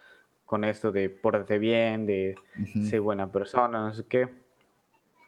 [0.46, 2.36] con esto de pórtate bien, de
[2.88, 4.30] ser buena persona, no sé qué.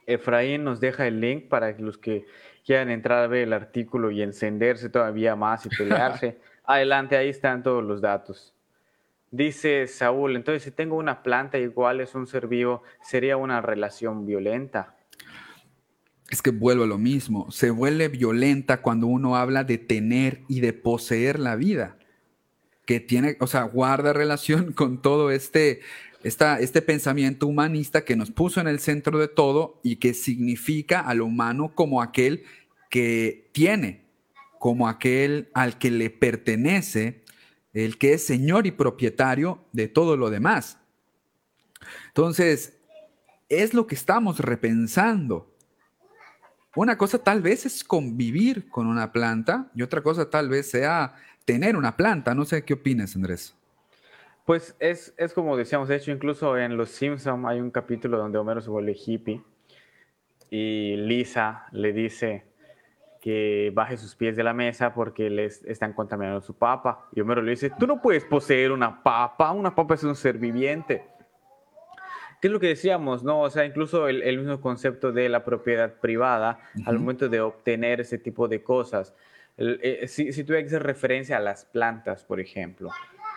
[0.06, 2.26] Efraín nos deja el link para los que
[2.66, 6.38] quieran entrar a ver el artículo y encenderse todavía más y pelearse.
[6.68, 8.54] Adelante, ahí están todos los datos.
[9.32, 14.26] Dice Saúl, entonces si tengo una planta igual es un ser vivo, sería una relación
[14.26, 14.96] violenta.
[16.30, 20.60] Es que vuelvo a lo mismo, se vuelve violenta cuando uno habla de tener y
[20.60, 21.98] de poseer la vida
[22.86, 25.82] que tiene, o sea, guarda relación con todo este,
[26.24, 31.00] esta, este pensamiento humanista que nos puso en el centro de todo y que significa
[31.00, 32.44] al humano como aquel
[32.90, 34.07] que tiene,
[34.60, 37.24] como aquel al que le pertenece,
[37.74, 40.80] el que es señor y propietario de todo lo demás.
[42.08, 42.80] Entonces,
[43.50, 45.54] es lo que estamos repensando.
[46.76, 51.16] Una cosa tal vez es convivir con una planta y otra cosa tal vez sea
[51.46, 52.36] tener una planta.
[52.36, 53.56] No sé qué opinas, Andrés.
[54.46, 58.38] Pues es, es como decíamos, de hecho, incluso en Los Simpsons hay un capítulo donde
[58.38, 59.42] Homero se vuelve hippie
[60.50, 62.46] y Lisa le dice
[63.28, 67.10] que baje sus pies de la mesa porque les están contaminando su papa.
[67.14, 70.38] Y Homero le dice, tú no puedes poseer una papa, una papa es un ser
[70.38, 71.04] viviente.
[72.40, 73.26] ¿Qué es lo que decíamos?
[73.26, 77.42] No, o sea, incluso el, el mismo concepto de la propiedad privada al momento de
[77.42, 79.14] obtener ese tipo de cosas.
[79.58, 82.92] Eh, si, si tuviera que hacer referencia a las plantas, por ejemplo,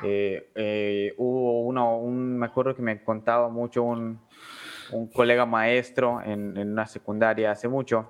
[0.04, 4.20] eh, eh, hubo uno, un, me acuerdo que me contaba mucho un,
[4.92, 8.08] un colega maestro en, en, una secundaria hace mucho,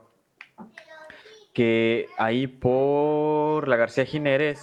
[1.53, 4.61] que ahí por la García Jiménez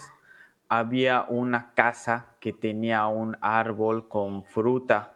[0.70, 5.14] había una casa que tenía un árbol con fruta,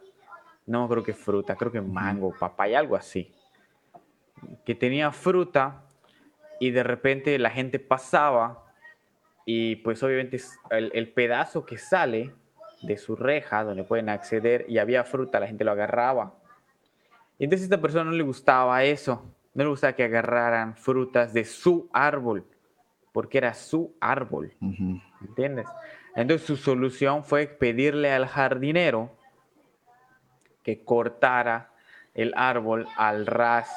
[0.66, 3.32] no creo que fruta, creo que mango, papaya, algo así,
[4.66, 5.84] que tenía fruta
[6.60, 8.66] y de repente la gente pasaba
[9.46, 12.34] y pues obviamente el, pedazo que sale
[12.82, 16.34] de su reja donde pueden acceder y había fruta, la gente lo agarraba.
[17.38, 19.26] Y entonces a esta persona no le gustaba eso.
[19.54, 22.46] No le gustaba que agarraran frutas de su árbol,
[23.12, 24.54] porque era su árbol.
[25.22, 25.68] ¿Entiendes?
[26.16, 29.18] Entonces su solución fue pedirle al jardinero
[30.64, 31.72] que cortara
[32.14, 33.70] el árbol al ras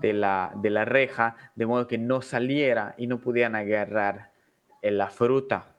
[0.00, 4.30] de la, de la reja, de modo que no saliera y no pudieran agarrar
[4.82, 5.74] la fruta.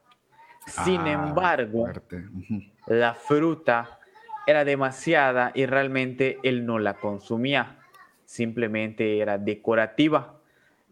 [0.66, 1.88] Sin ah, embargo,
[2.88, 4.00] la fruta
[4.46, 7.79] era demasiada y realmente él no la consumía,
[8.30, 10.36] simplemente era decorativa.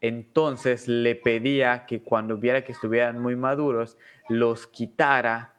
[0.02, 3.96] Entonces le pedía que cuando viera que estuvieran muy maduros,
[4.28, 5.54] los quitara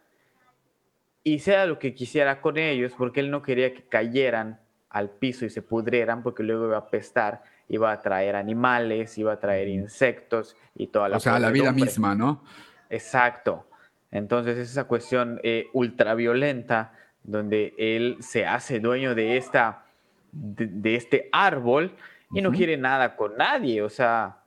[1.22, 4.58] y sea lo que quisiera con ellos, porque él no quería que cayeran
[4.90, 9.34] al piso y se pudrieran, porque luego iba a apestar, iba a traer animales, iba
[9.34, 11.18] a traer insectos y toda la...
[11.18, 12.42] O sea, la vida misma, ¿no?
[12.90, 13.68] Exacto.
[14.10, 19.84] Entonces es esa cuestión eh, ultraviolenta donde él se hace dueño de, esta,
[20.32, 21.96] de, este árbol
[22.32, 23.82] y no quiere nada con nadie.
[23.82, 24.38] O sea,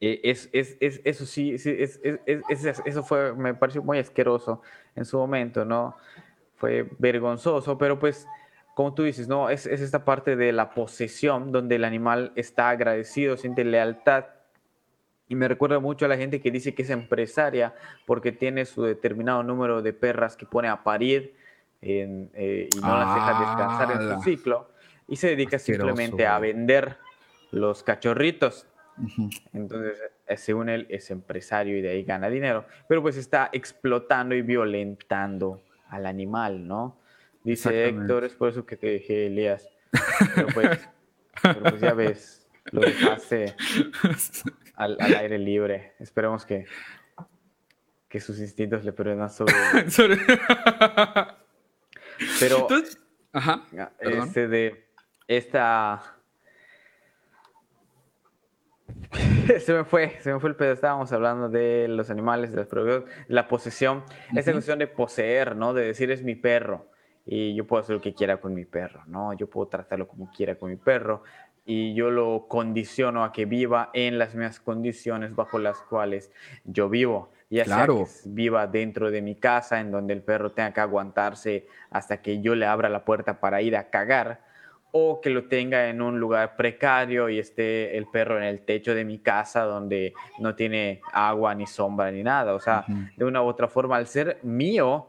[0.00, 4.62] eh, es, es, es, eso sí, eso fue, me pareció muy asqueroso
[4.94, 5.96] en su momento, ¿no?
[6.56, 8.26] Fue vergonzoso, pero pues,
[8.74, 9.50] como tú dices, ¿no?
[9.50, 14.26] Es, esta parte de la posesión donde el animal está agradecido, siente lealtad.
[15.30, 17.74] Y me recuerda mucho a la gente que dice que es empresaria
[18.06, 21.34] porque tiene su determinado número de perras que pone a parir
[21.82, 24.68] eh, y no las deja descansar en su ciclo
[25.08, 26.98] y se dedica simplemente a vender
[27.50, 28.66] los cachorritos.
[29.52, 34.34] Entonces, eh, según él, es empresario y de ahí gana dinero, pero pues está explotando
[34.34, 37.00] y violentando al animal, ¿no?
[37.42, 39.68] Dice Héctor, es por eso que te dejé, Elías.
[40.34, 40.88] Pero pues,
[41.42, 43.54] pues ya ves, lo dejaste
[44.74, 45.94] al, aire libre.
[46.00, 46.66] Esperemos que,
[48.08, 49.30] que sus instintos le perdonan
[49.90, 50.18] sobre...
[52.40, 52.66] Pero,
[53.32, 53.64] Ajá,
[54.00, 54.87] este de
[55.28, 56.18] esta
[59.60, 60.72] se me fue, se me fue el pedo.
[60.72, 64.02] Estábamos hablando de los animales, de la posesión.
[64.34, 65.74] Esa cuestión de poseer, ¿no?
[65.74, 66.86] De decir es mi perro
[67.24, 69.34] y yo puedo hacer lo que quiera con mi perro, ¿no?
[69.34, 71.22] Yo puedo tratarlo como quiera con mi perro
[71.66, 76.32] y yo lo condiciono a que viva en las mismas condiciones bajo las cuales
[76.64, 77.30] yo vivo.
[77.50, 78.06] Ya claro.
[78.06, 82.22] sea que viva dentro de mi casa, en donde el perro tenga que aguantarse hasta
[82.22, 84.47] que yo le abra la puerta para ir a cagar,
[84.92, 88.94] o que lo tenga en un lugar precario y esté el perro en el techo
[88.94, 92.54] de mi casa donde no tiene agua ni sombra ni nada.
[92.54, 92.84] O sea,
[93.16, 95.08] de una u otra forma, al ser mío,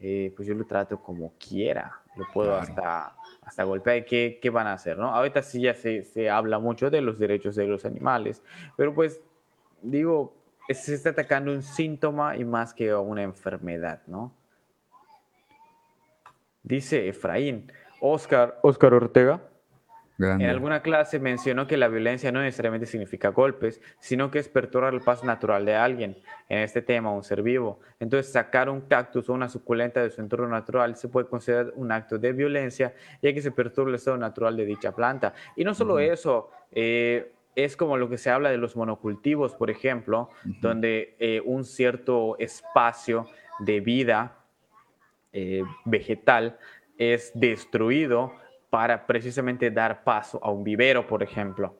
[0.00, 2.00] eh, pues yo lo trato como quiera.
[2.16, 4.04] Lo puedo hasta, hasta golpear.
[4.04, 4.96] ¿Qué, ¿Qué, van a hacer?
[4.98, 5.14] ¿no?
[5.14, 8.42] Ahorita sí ya se, se habla mucho de los derechos de los animales,
[8.76, 9.20] pero pues
[9.82, 10.34] digo,
[10.68, 14.32] se está atacando un síntoma y más que una enfermedad, ¿no?
[16.62, 19.40] Dice Efraín, Oscar, Oscar Ortega,
[20.18, 24.92] en alguna clase mencionó que la violencia no necesariamente significa golpes, sino que es perturbar
[24.92, 26.16] el paso natural de alguien,
[26.48, 27.78] en este tema un ser vivo.
[28.00, 31.92] Entonces, sacar un cactus o una suculenta de su entorno natural se puede considerar un
[31.92, 35.34] acto de violencia, ya que se perturba el estado natural de dicha planta.
[35.54, 39.70] Y no solo eso, eh, es como lo que se habla de los monocultivos, por
[39.70, 40.30] ejemplo,
[40.60, 43.28] donde eh, un cierto espacio
[43.60, 44.38] de vida
[45.32, 46.58] eh, vegetal
[46.98, 48.32] es destruido
[48.70, 51.74] para precisamente dar paso a un vivero, por ejemplo.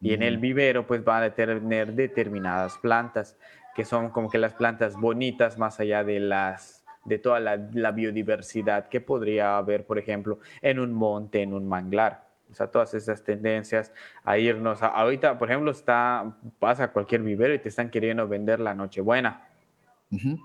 [0.00, 3.38] Y en el vivero pues va a tener determinadas plantas,
[3.74, 8.88] que son como que las plantas bonitas más allá de las de toda la, biodiversidad
[8.88, 12.24] que podría haber, por ejemplo, en un monte, en un manglar.
[12.50, 13.92] O sea, todas esas tendencias
[14.24, 14.82] a irnos.
[14.82, 19.48] ahorita, por ejemplo, está, pasa cualquier vivero y te están queriendo vender la Nochebuena.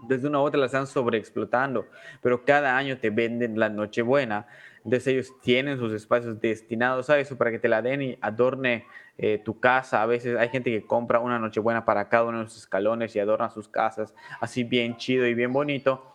[0.07, 1.87] Desde una u otra la están sobreexplotando,
[2.21, 4.47] pero cada año te venden la Nochebuena.
[4.83, 8.85] Entonces ellos tienen sus espacios destinados a eso para que te la den y adorne
[9.17, 10.01] eh, tu casa.
[10.01, 13.19] A veces hay gente que compra una Nochebuena para cada uno de los escalones y
[13.19, 16.05] adorna sus casas así bien chido y bien bonito.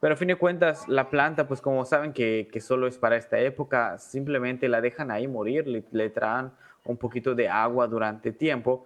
[0.00, 3.38] Pero a fin de cuentas, la planta, pues como saben que, solo es para esta
[3.38, 6.50] época, simplemente la dejan ahí morir, le, le traen
[6.84, 8.84] un poquito de agua durante tiempo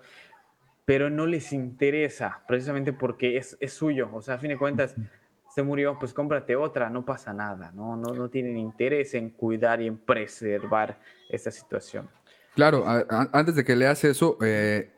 [0.86, 4.08] pero no les interesa, precisamente porque es, es suyo.
[4.14, 4.94] O sea, a fin de cuentas,
[5.54, 7.96] se murió, pues cómprate otra, no pasa nada, ¿no?
[7.96, 12.08] No, no tienen interés en cuidar y en preservar esta situación.
[12.54, 14.92] Claro, antes de que leas eso, eh,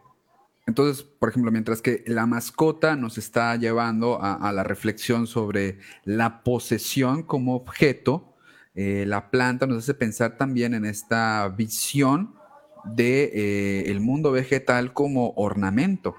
[0.66, 6.42] entonces, por ejemplo, mientras que la mascota nos está llevando a, la reflexión sobre la
[6.44, 8.34] posesión como objeto,
[8.74, 12.37] eh, la planta nos hace pensar también en esta visión
[12.84, 16.16] de eh, el mundo vegetal como ornamento,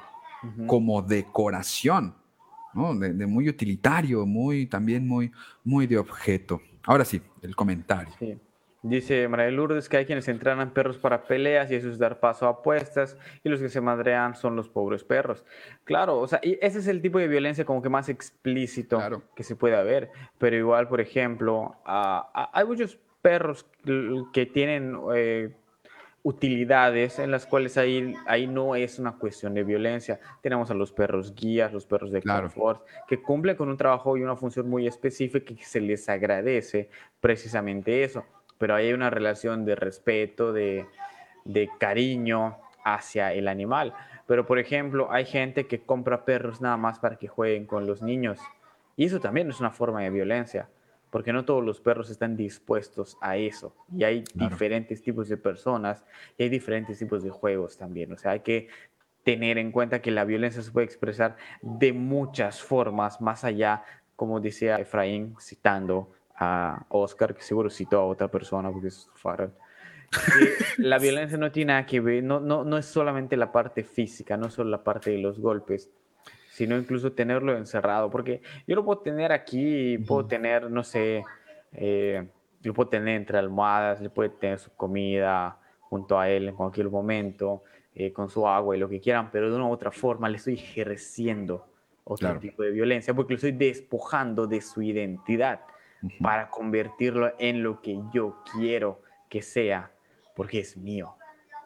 [0.68, 2.16] como decoración,
[2.74, 5.32] de, muy utilitario, muy también muy,
[5.64, 6.62] muy de objeto.
[6.86, 8.14] Ahora sí, el comentario.
[8.82, 12.47] Dice María Lourdes que hay quienes entrenan perros para peleas y eso es dar paso
[12.47, 15.43] a apuestas y los que se madrean son los pobres perros.
[15.84, 19.43] Claro, o sea, y ese es el tipo de violencia como que más explícito que
[19.43, 20.12] se puede haber.
[20.38, 23.66] Pero igual, por ejemplo, hay muchos perros
[24.32, 25.53] que tienen eh,
[26.24, 30.20] utilidades en las cuales ahí, ahí no es una cuestión de violencia.
[30.42, 34.24] Tenemos a los perros guías, los perros de confort, que cumplen con un trabajo y
[34.24, 36.90] una función muy específica y que se les agradece
[37.22, 38.26] precisamente eso
[38.60, 40.86] pero hay una relación de respeto, de,
[41.80, 43.96] cariño hacia el animal.
[44.28, 48.04] Pero, por ejemplo, hay gente que compra perros nada más para que jueguen con los
[48.04, 48.38] niños.
[48.96, 50.70] Y eso también es una forma de violencia,
[51.10, 53.76] porque no todos los perros están dispuestos a eso.
[53.95, 56.03] Y hay diferentes tipos de personas
[56.38, 58.12] y hay diferentes tipos de juegos también.
[58.12, 58.68] O sea, hay que
[59.24, 63.84] tener en cuenta que la violencia se puede expresar de muchas formas, más allá,
[64.16, 69.51] como decía Efraín citando a Oscar, que seguro citó a otra persona porque es Farrell.
[70.78, 74.38] la violencia no tiene nada que ver, no, no, no es solamente la parte física,
[74.38, 75.89] no solo la parte de los golpes,
[76.60, 81.24] sino incluso tenerlo encerrado, porque yo lo puedo tener aquí, puedo tener, no sé,
[81.72, 82.28] eh,
[82.64, 86.89] lo puedo tener entre almohadas, le puede tener su comida junto a él en cualquier
[86.89, 87.64] momento,
[87.95, 90.36] eh, con su agua y lo que quieran, pero de una u otra forma le
[90.36, 91.66] estoy ejerciendo
[92.03, 95.62] otro tipo de violencia, porque lo estoy despojando de su identidad
[96.20, 99.93] para convertirlo en lo que yo quiero que sea,
[100.36, 101.16] porque es mío.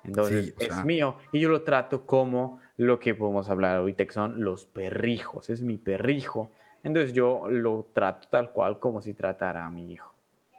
[0.04, 4.44] Entonces, es mío y yo lo trato como lo que podemos hablar ahorita, que son
[4.44, 5.50] los perrijos.
[5.50, 6.52] Es mi perrijo.
[6.84, 10.14] Entonces, yo lo trato tal cual como si tratara a mi hijo.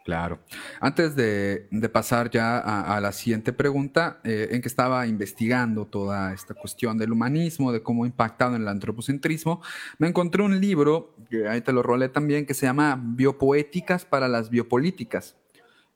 [0.05, 0.39] Claro.
[0.81, 6.53] Antes de, pasar ya a, la siguiente pregunta, eh, en que estaba investigando toda esta
[6.53, 9.63] cuestión del humanismo, de cómo ha impactado en el antropocentrismo,
[9.97, 14.29] me encontré un libro, que ahí te lo rolé también, que se llama Biopoéticas para
[14.29, 15.37] las biopolíticas.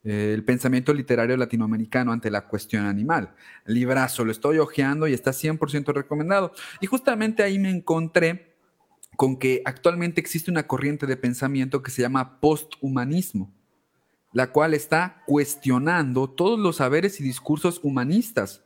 [0.03, 3.33] Eh, el pensamiento literario latinoamericano ante la cuestión animal.
[3.65, 6.53] Librazo, lo estoy hojeando y está 100% recomendado.
[6.81, 8.55] Y justamente ahí me encontré
[9.17, 13.53] con que actualmente existe una corriente de pensamiento que se llama posthumanismo
[14.31, 18.63] la cual está cuestionando todos los saberes y discursos humanistas.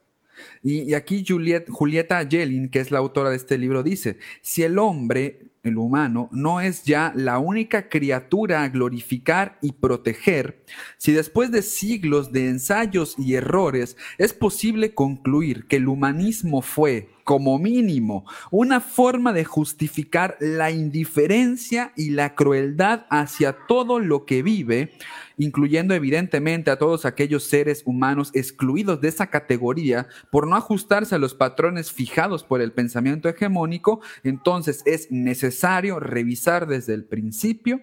[0.62, 1.24] Y, aquí
[1.70, 6.30] Julieta Yellin, que es la autora de este libro, dice, si el hombre, el humano,
[6.32, 10.64] no es ya la única criatura a glorificar y proteger,
[10.97, 17.12] si después de siglos de ensayos y errores es posible concluir que el humanismo fue,
[17.24, 24.43] como mínimo, una forma de justificar la indiferencia y la crueldad hacia todo lo que
[24.43, 24.93] vive,
[25.38, 31.19] incluyendo evidentemente a todos aquellos seres humanos excluidos de esa categoría por no ajustarse a
[31.19, 37.82] los patrones fijados por el pensamiento hegemónico, entonces es necesario revisar desde el principio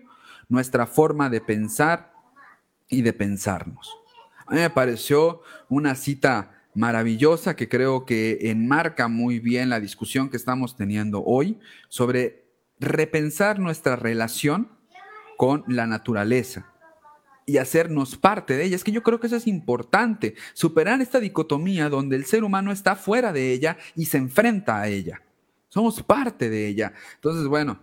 [0.48, 2.12] nuestra forma de pensar
[2.88, 3.96] y de pensarnos.
[4.46, 10.30] A mí me pareció una cita maravillosa que creo que enmarca muy bien la discusión
[10.30, 11.58] que estamos teniendo hoy
[11.88, 12.44] sobre
[12.78, 14.68] repensar nuestra relación
[15.36, 16.66] con la naturaleza
[17.46, 18.76] y hacernos parte de ella.
[18.76, 22.70] Es que yo creo que eso es importante, superar esta dicotomía donde el ser humano
[22.72, 25.22] está fuera de ella y se enfrenta a ella.
[25.68, 26.92] Somos parte de ella.
[27.14, 27.80] Entonces, bueno,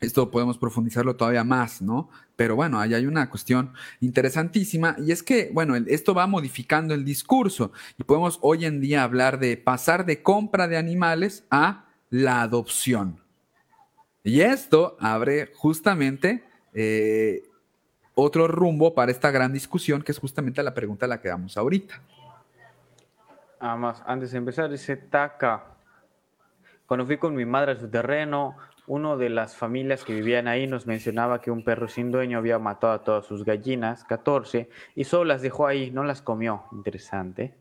[0.00, 2.08] esto podemos profundizarlo todavía más, ¿no?
[2.36, 7.04] Pero bueno, ahí hay una cuestión interesantísima y es que, bueno, esto va modificando el
[7.04, 12.42] discurso y podemos hoy en día hablar de pasar de compra de animales a la
[12.42, 13.20] adopción.
[14.22, 16.44] Y esto abre justamente
[16.74, 17.42] eh,
[18.14, 21.56] otro rumbo para esta gran discusión que es justamente la pregunta a la que damos
[21.56, 22.00] ahorita.
[23.60, 25.64] Además, antes de empezar, dice Taca,
[26.86, 28.56] cuando fui con mi madre a su terreno,
[28.88, 32.58] uno de las familias que vivían ahí nos mencionaba que un perro sin dueño había
[32.58, 36.64] matado a todas sus gallinas, 14, y solo las dejó ahí, no las comió.
[36.72, 37.54] Interesante.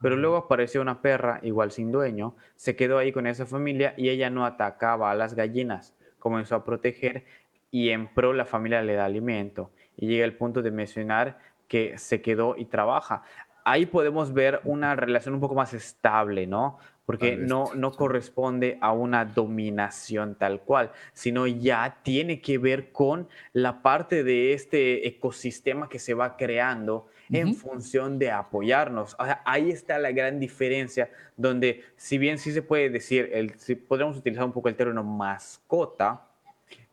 [0.00, 4.08] Pero luego apareció una perra, igual sin dueño, se quedó ahí con esa familia y
[4.08, 7.24] ella no atacaba a las gallinas, comenzó a proteger
[7.70, 9.72] y en pro la familia le da alimento.
[9.96, 13.22] Y llega el punto de mencionar que se quedó y trabaja.
[13.64, 16.78] Ahí podemos ver una relación un poco más estable, ¿no?
[17.06, 23.28] Porque no, no corresponde a una dominación tal cual, sino ya tiene que ver con
[23.52, 29.16] la parte de este ecosistema que se va creando en función de apoyarnos.
[29.44, 34.16] ahí está la gran diferencia, donde si bien sí se puede decir, el, si podríamos
[34.16, 36.26] utilizar un poco el término mascota,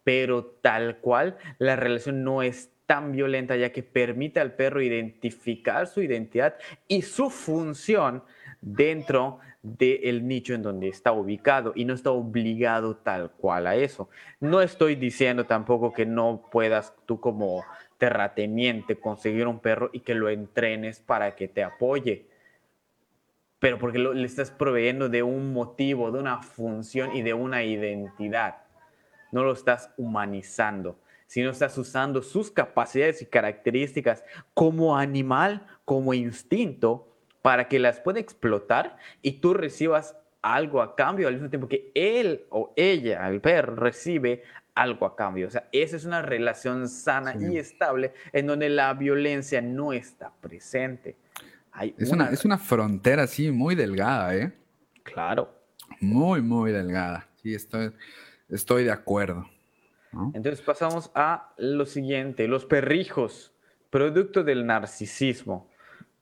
[0.04, 5.88] pero tal cual la relación no es tan violenta ya que permite al perro identificar
[5.88, 6.56] su identidad
[6.88, 8.24] y su función
[8.62, 9.40] dentro
[9.76, 14.10] del nicho en donde está ubicado y no está obligado tal cual a eso.
[14.40, 17.64] No estoy diciendo tampoco que no puedas tú como
[17.98, 22.28] terrateniente conseguir un perro y que lo entrenes para que te apoye,
[23.60, 28.58] pero porque le estás proveyendo de un motivo, de una función y de una identidad.
[29.32, 37.17] No lo estás humanizando, sino estás usando sus capacidades y características como animal, como instinto,
[37.48, 41.94] para que las pueda explotar y tú recibas algo a cambio al mismo tiempo que
[41.96, 44.44] él o ella, el perro, recibe
[44.76, 45.48] algo a cambio.
[45.48, 50.34] O sea, esa es una relación sana y estable en donde la violencia no está
[50.42, 51.16] presente.
[51.98, 52.32] es, una...
[52.32, 54.52] es una frontera así muy delgada, ¿eh?
[55.04, 55.50] Claro.
[56.02, 57.30] Muy, muy delgada.
[57.42, 57.94] Sí, estoy,
[58.50, 59.50] estoy de acuerdo.
[60.34, 63.54] Entonces pasamos a lo siguiente, los perrijos,
[63.90, 65.70] producto del narcisismo.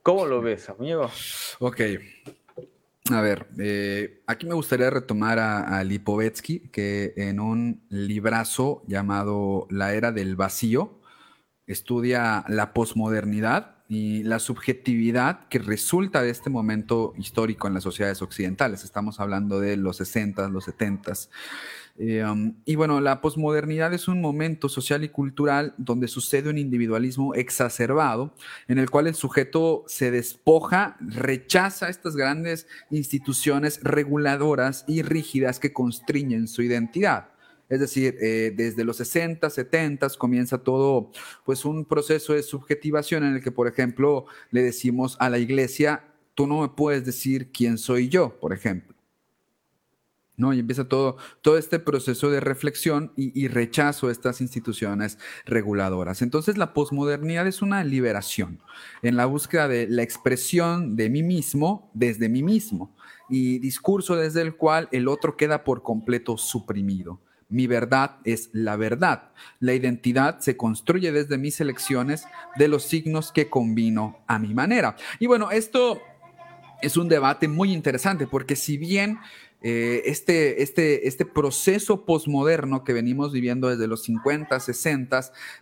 [0.06, 1.10] ¿Cómo lo ves, amigo?
[1.58, 1.82] Ok.
[3.10, 9.96] A ver, eh, aquí me gustaría retomar a, Lipovetsky, que en un librazo llamado La
[9.96, 11.02] Era del Vacío
[11.66, 18.22] estudia la posmodernidad y la subjetividad que resulta de este momento histórico en las sociedades
[18.22, 18.84] occidentales.
[18.84, 21.14] Estamos hablando de los 60, los 70.
[21.98, 26.58] Eh, um, y bueno, la posmodernidad es un momento social y cultural donde sucede un
[26.58, 28.34] individualismo exacerbado,
[28.68, 35.72] en el cual el sujeto se despoja, rechaza estas grandes instituciones reguladoras y rígidas que
[35.72, 37.30] constriñen su identidad.
[37.70, 41.12] Es decir, eh, desde los 60, 70 comienza todo,
[41.46, 46.04] pues un proceso de subjetivación en el que, por ejemplo, le decimos a la iglesia,
[46.36, 48.95] tú no me puedes decir quién soy yo, por ejemplo.
[50.38, 50.54] ¿No?
[50.54, 56.22] Y empieza todo, todo este proceso de reflexión y, rechazo a estas instituciones reguladoras.
[56.22, 58.60] Entonces la posmodernidad es una liberación
[59.02, 62.96] en la búsqueda de la expresión de mí mismo desde mí mismo
[63.30, 67.20] y discurso desde el cual el otro queda por completo suprimido.
[67.48, 69.32] Mi verdad es la verdad.
[69.60, 72.26] La identidad se construye desde mis elecciones
[72.56, 74.96] de los signos que combino a mi manera.
[75.20, 76.02] Y bueno, esto
[76.82, 79.20] es un debate muy interesante porque si bien
[79.62, 85.22] eh, este, este, este proceso posmoderno que venimos viviendo desde los 50, 60,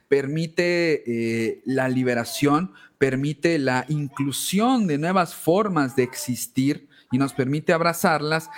[0.10, 7.72] permite eh, la liberación, permite la inclusión de nuevas formas de existir y nos permite
[7.72, 8.50] abrazarlas.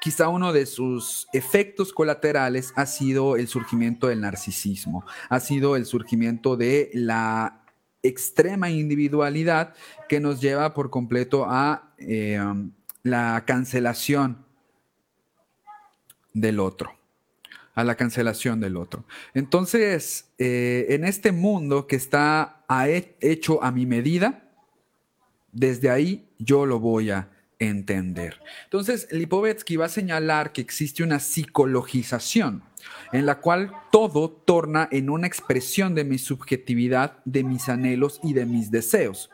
[0.00, 5.84] Quizá uno de sus efectos colaterales ha sido el surgimiento del narcisismo, ha sido el
[5.84, 7.64] surgimiento de la
[8.04, 9.74] extrema individualidad
[10.08, 12.38] que nos lleva por completo a eh,
[13.02, 14.45] la cancelación
[16.36, 16.94] del otro,
[17.74, 19.04] a la cancelación del otro.
[19.32, 22.64] Entonces, eh, en este mundo que está
[23.20, 24.52] hecho a mi medida,
[25.52, 28.40] desde ahí yo lo voy a entender.
[28.64, 32.62] Entonces, Lipovetsky va a señalar que existe una psicologización
[33.12, 38.32] en la cual todo torna en una expresión de mi subjetividad, de mis anhelos y
[38.32, 39.30] de mis deseos.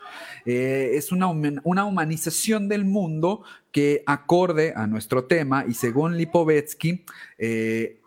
[0.46, 1.28] Eh, es una,
[1.64, 7.04] una humanización del mundo que acorde a nuestro tema y según Lipovetsky,
[7.38, 8.01] eh,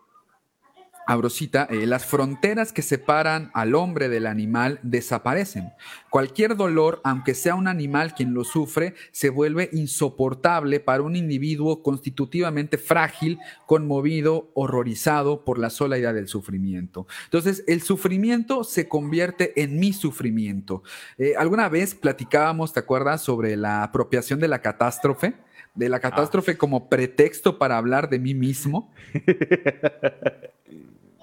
[1.08, 5.72] Abrosita, eh, las fronteras que separan al hombre del animal desaparecen.
[6.10, 11.84] Cualquier dolor, aunque sea un animal quien lo sufre, se vuelve insoportable para un individuo
[11.84, 17.06] constitutivamente frágil, conmovido, horrorizado por la sola idea del sufrimiento.
[17.26, 20.84] Entonces, el sufrimiento se convierte en mi sufrimiento.
[21.18, 25.36] Eh, alguna vez platicábamos, ¿te acuerdas?, sobre la apropiación de la catástrofe
[25.76, 26.58] de la catástrofe ah.
[26.58, 28.94] como pretexto para hablar de mí mismo.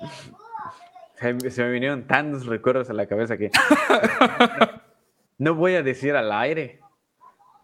[1.50, 3.50] Se me vinieron tantos recuerdos a la cabeza que
[5.38, 6.80] no voy a decir al aire,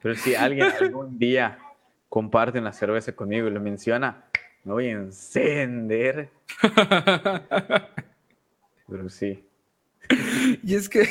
[0.00, 1.58] pero si alguien algún día
[2.08, 4.24] comparte una cerveza conmigo y lo menciona,
[4.64, 6.30] me voy a encender.
[8.88, 9.44] Pero sí.
[10.62, 11.06] Y es que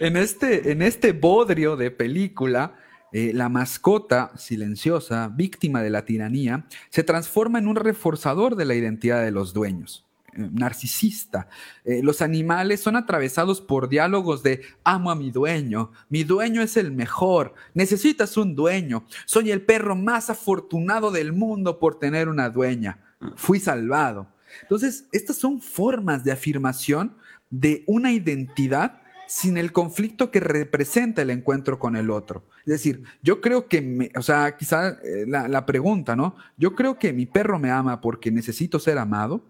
[0.00, 2.74] en este, en este bodrio de película,
[3.12, 8.74] eh, la mascota silenciosa, víctima de la tiranía, se transforma en un reforzador de la
[8.74, 11.48] identidad de los dueños narcisista.
[11.84, 16.76] Eh, los animales son atravesados por diálogos de amo a mi dueño, mi dueño es
[16.76, 22.50] el mejor, necesitas un dueño, soy el perro más afortunado del mundo por tener una
[22.50, 23.00] dueña,
[23.36, 24.28] fui salvado.
[24.62, 27.16] Entonces, estas son formas de afirmación
[27.50, 32.44] de una identidad sin el conflicto que representa el encuentro con el otro.
[32.60, 36.34] Es decir, yo creo que, o sea, quizá eh, la, la pregunta, ¿no?
[36.56, 39.44] Yo creo que mi perro me ama porque necesito ser amado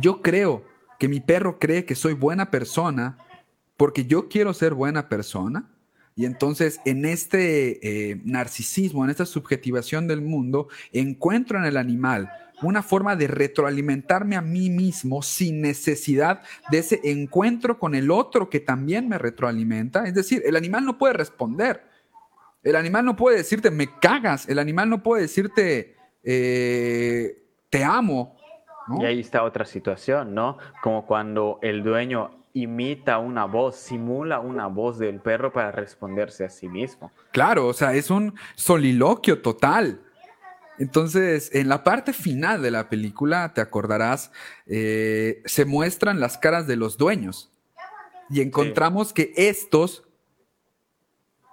[0.00, 0.64] yo creo
[0.98, 3.18] que mi perro cree que soy buena persona
[3.76, 5.70] porque yo quiero ser buena persona.
[6.14, 12.30] Y entonces en este eh, narcisismo, en esta subjetivación del mundo, encuentro en el animal
[12.62, 18.48] una forma de retroalimentarme a mí mismo sin necesidad de ese encuentro con el otro
[18.48, 20.06] que también me retroalimenta.
[20.06, 21.84] Es decir, el animal no puede responder.
[22.62, 24.48] El animal no puede decirte, me cagas.
[24.48, 28.36] El animal no puede decirte, eh, te amo.
[29.00, 30.58] Y ahí está otra situación, ¿no?
[30.82, 36.48] Como cuando el dueño imita una voz, simula una voz del perro para responderse a
[36.48, 37.12] sí mismo.
[37.32, 40.00] Claro, o sea, es un soliloquio total.
[40.78, 44.30] Entonces, en la parte final de la película, te acordarás,
[44.66, 47.52] eh, se muestran las caras de los dueños
[48.30, 50.05] y encontramos que estos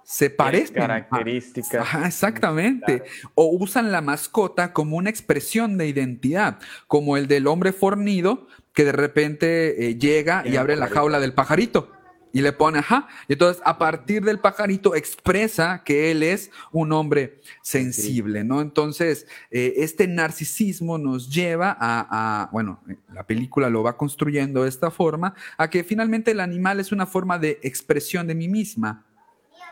[0.04, 0.76] se parecen.
[0.76, 1.86] Características.
[2.06, 3.02] exactamente.
[3.34, 8.84] O usan la mascota como una expresión de identidad, como el del hombre fornido que
[8.84, 11.90] de repente eh, llega y abre la jaula del pajarito
[12.34, 13.06] y le pone, ajá.
[13.28, 18.60] Y entonces, a partir del pajarito, expresa que él es un hombre sensible, ¿no?
[18.60, 22.82] Entonces, eh, este narcisismo nos lleva a, bueno,
[23.12, 27.06] la película lo va construyendo de esta forma, a que finalmente el animal es una
[27.06, 29.06] forma de expresión de mí misma.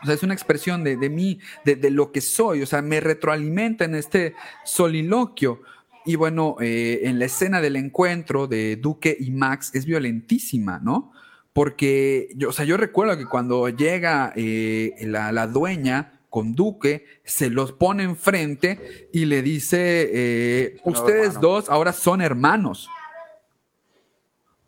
[0.03, 2.61] O sea, es una expresión de, mí, de, de, lo que soy.
[2.61, 4.35] O sea, me retroalimenta en este
[4.65, 5.61] soliloquio.
[6.05, 11.13] Y bueno, eh, en la escena del encuentro de Duque y Max es violentísima, ¿no?
[11.53, 17.49] Porque, yo, o sea, yo recuerdo que cuando llega eh, la, dueña con Duque, se
[17.49, 22.89] los pone enfrente y le dice, eh, ustedes dos ahora son hermanos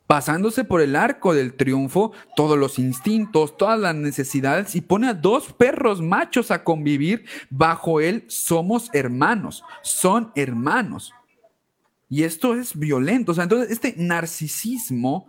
[0.06, 5.14] pasándose por el arco del triunfo todos los instintos, todas las necesidades y pone a
[5.14, 11.12] dos perros machos a convivir bajo él, somos hermanos, son hermanos.
[12.08, 15.26] Y esto es violento, o sea, entonces este narcisismo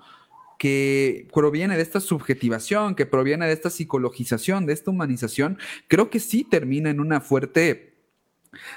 [0.59, 5.57] que proviene de esta subjetivación, que proviene de esta psicologización, de esta humanización,
[5.87, 7.95] creo que sí termina en una fuerte,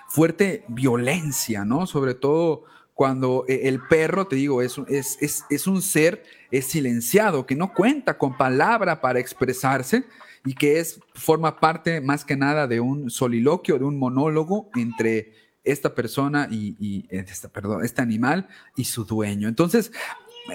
[0.09, 1.87] fuerte violencia, ¿no?
[1.87, 2.65] Sobre todo
[3.01, 7.73] cuando eh, el perro, te digo, es, es, es, un ser es silenciado, que no
[7.73, 10.05] cuenta con palabra para expresarse
[10.45, 15.33] y que es, forma parte más que nada de un soliloquio, de un monólogo entre
[15.65, 19.49] esta persona y, esta, perdón, este animal y su dueño.
[19.49, 19.93] Entonces,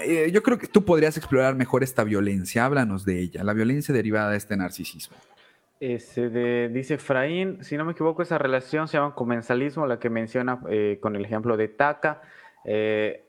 [0.04, 2.64] eh, yo creo que tú podrías explorar mejor esta violencia.
[2.64, 5.16] Háblanos de ella, la violencia derivada de este narcisismo.
[5.80, 10.60] Este dice Efraín, si no me equivoco, esa relación se llama comensalismo, la que menciona
[10.70, 12.22] eh, con el ejemplo de Taka.
[12.66, 13.24] Eh,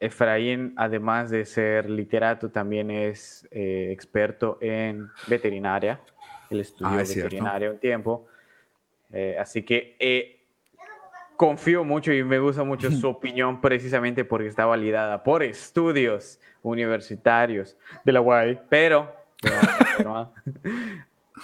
[0.00, 6.00] Efraín, además de ser literato, también es eh, experto en veterinaria.
[6.48, 8.26] Él estudió ah, veterinaria un tiempo.
[9.38, 10.38] así que
[11.36, 17.76] confío mucho y me gusta mucho su opinión precisamente porque está validada por estudios universitarios
[18.04, 18.60] de la UAI.
[18.70, 20.32] Pero, pero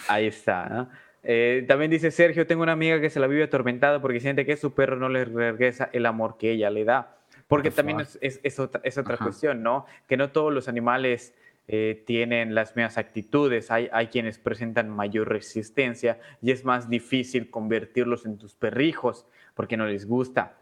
[0.09, 0.89] Ahí está.
[1.23, 4.57] Eh, también dice Sergio, tengo una amiga que se la vive atormentada porque siente que
[4.57, 7.17] su perro no le regresa el amor que ella le da.
[7.57, 8.81] Porque también es, otra,
[9.17, 9.87] cuestión, ¿no?
[10.09, 11.35] Que no todos los animales
[11.69, 13.71] eh, tienen las mismas actitudes.
[13.71, 19.77] Hay, hay quienes presentan mayor resistencia y es más difícil convertirlos en tus perrijos porque
[19.77, 20.57] no les gusta.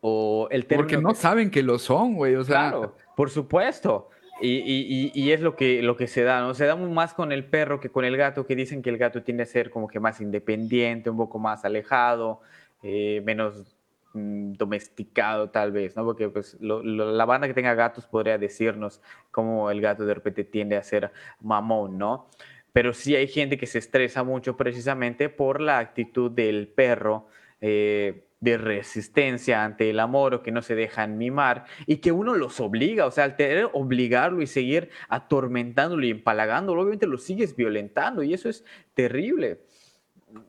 [0.00, 2.34] O el Porque no saben que lo son, güey.
[2.34, 2.70] O sea...
[2.70, 4.10] Claro, por supuesto.
[4.40, 6.54] Y, es lo que, lo que se da, ¿no?
[6.54, 9.22] Se da más con el perro que con el gato, que dicen que el gato
[9.22, 12.40] tiende a ser como que más independiente, un poco más alejado,
[12.82, 13.76] eh, menos
[14.14, 16.04] domesticado tal vez, ¿no?
[16.04, 19.00] Porque pues la banda que tenga gatos podría decirnos
[19.30, 22.28] cómo el gato de repente tiende a ser mamón, ¿no?
[22.72, 27.28] Pero sí hay gente que se estresa mucho precisamente por la actitud del perro.
[27.60, 32.34] Eh, de resistencia ante el amor o que no se dejan mimar y que uno
[32.34, 37.54] los obliga, o sea, al tener obligarlo y seguir atormentándolo y empalagándolo, obviamente lo sigues
[37.54, 39.60] violentando y eso es terrible.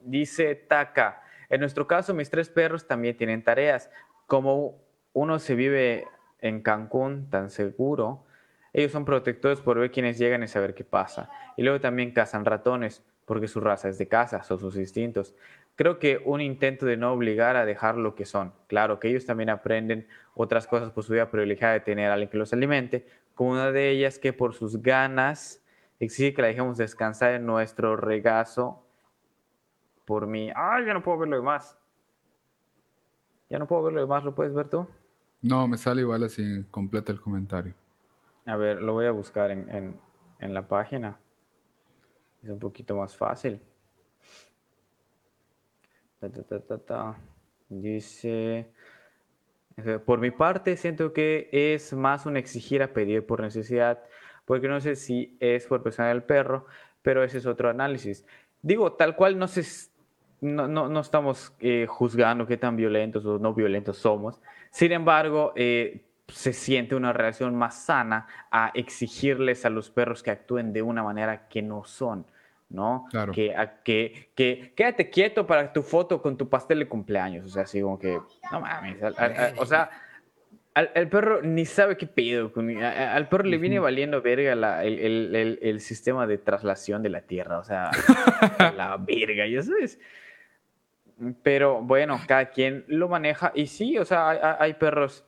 [0.02, 1.22] Dice Taka,
[1.54, 3.90] en nuestro caso mis tres perros también tienen tareas,
[4.26, 4.82] como
[5.12, 6.06] uno se vive
[6.40, 8.24] en Cancún tan seguro,
[8.72, 11.30] ellos son protectores por ver quiénes llegan y saber qué pasa.
[11.56, 15.34] Y luego también cazan ratones porque su raza es de caza, son sus instintos
[15.76, 18.52] creo que un intento de no obligar a dejar lo que son.
[18.68, 22.30] Claro que ellos también aprenden otras cosas por su vida privilegiada de tener a alguien
[22.30, 25.62] que los alimente, como una de ellas que por sus ganas
[25.98, 28.83] exige que la dejemos descansar en nuestro regazo
[30.04, 30.50] por mí.
[30.54, 31.78] ¡Ay, ya no puedo ver lo demás!
[33.50, 34.86] Ya no puedo ver lo demás, ¿lo puedes ver tú?
[35.42, 37.74] No, me sale igual así, completa el comentario.
[38.46, 40.00] A ver, lo voy a buscar en,
[40.38, 41.18] en la página.
[42.42, 43.60] Es un poquito más fácil.
[47.68, 48.70] Dice,
[50.04, 54.02] por mi parte siento que es más un exigir a pedir por necesidad,
[54.44, 56.66] porque no sé si es por persona del perro,
[57.02, 58.24] pero ese es otro análisis.
[58.62, 59.62] Digo, tal cual no, se,
[60.44, 64.40] no, no, no estamos eh, juzgando qué tan violentos o no violentos somos.
[64.70, 70.30] Sin embargo, eh, se siente una reacción más sana a exigirles a los perros que
[70.30, 72.26] actúen de una manera que no son.
[72.68, 73.06] ¿no?
[73.10, 73.32] Claro.
[73.32, 77.46] Que, que, que, quédate quieto para tu foto con tu pastel de cumpleaños.
[77.46, 78.18] O sea, así como que,
[78.50, 78.96] no mames.
[79.58, 79.90] o sea,
[80.74, 82.52] al, el perro ni sabe qué pedo.
[82.82, 84.98] al perro le viene valiendo verga la, el,
[85.34, 87.58] el, el, sistema de traslación de la tierra.
[87.58, 87.90] O sea,
[88.76, 90.00] la verga, ya sabes.
[91.42, 93.52] Pero bueno, cada quien lo maneja.
[93.54, 95.24] Y sí, o sea, hay, hay perros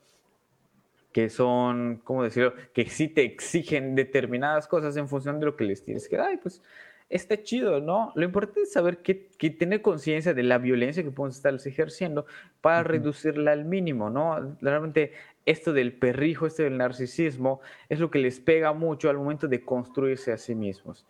[1.13, 2.55] que son, ¿cómo decirlo?
[2.75, 6.33] Que sí te exigen determinadas cosas en función de lo que les tienes que dar.
[6.33, 6.61] Y pues
[7.09, 8.13] está chido, ¿no?
[8.17, 9.15] Lo importante es saber que,
[9.51, 12.27] tener conciencia de la violencia que podemos estar ejerciendo
[12.61, 14.57] para reducirla al mínimo, ¿no?
[14.61, 15.13] Realmente
[15.45, 19.65] esto del perrijo, esto del narcisismo, es lo que les pega mucho al momento de
[19.65, 21.07] construirse a sí mismos.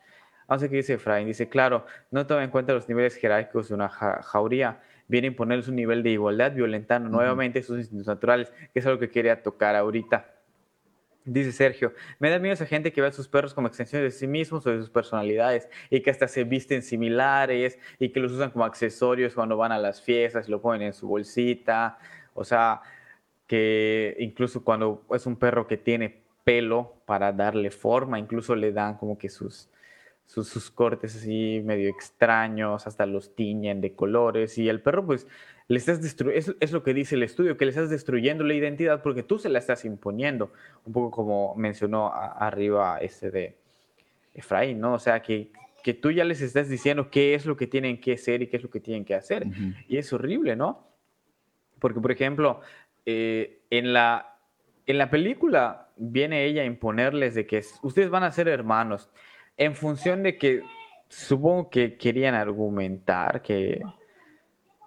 [0.49, 1.27] Vamos a ver qué dice Efraín.
[1.27, 4.81] Dice, claro, no toma en cuenta los niveles jerárquicos de una jauría.
[5.09, 8.99] Viene a imponerles un nivel de igualdad, violentando nuevamente sus instintos naturales, que es algo
[8.99, 10.33] que quería tocar ahorita.
[11.25, 14.17] Dice Sergio, me da miedo esa gente que ve a sus perros como extensiones de
[14.17, 18.31] sí mismos o de sus personalidades y que hasta se visten similares y que los
[18.31, 21.99] usan como accesorios cuando van a las fiestas y lo ponen en su bolsita.
[22.33, 22.81] O sea,
[23.49, 28.97] que incluso cuando es un perro que tiene pelo para darle forma, incluso le dan
[28.97, 29.69] como que sus,
[30.27, 35.27] sus, cortes así medio extraños, hasta los tiñen de colores y el perro pues
[35.69, 39.03] le estás es, es, lo que dice el estudio, que le estás destruyendo la identidad
[39.03, 40.53] porque tú se la estás imponiendo,
[40.85, 43.57] un poco como mencionó arriba este de
[44.35, 44.95] Efraín, ¿no?
[44.95, 45.51] O sea, que,
[45.83, 48.59] que tú ya les estás diciendo qué es lo que tienen que ser y qué
[48.59, 49.47] es lo que tienen que hacer.
[49.89, 50.87] Y es horrible, ¿no?
[51.79, 52.61] Porque, por ejemplo,
[53.05, 54.39] eh, en, la,
[54.87, 59.11] en la película viene ella a imponerles de que ustedes van a ser hermanos
[59.57, 60.63] en función de que
[61.09, 63.81] supongo que querían argumentar que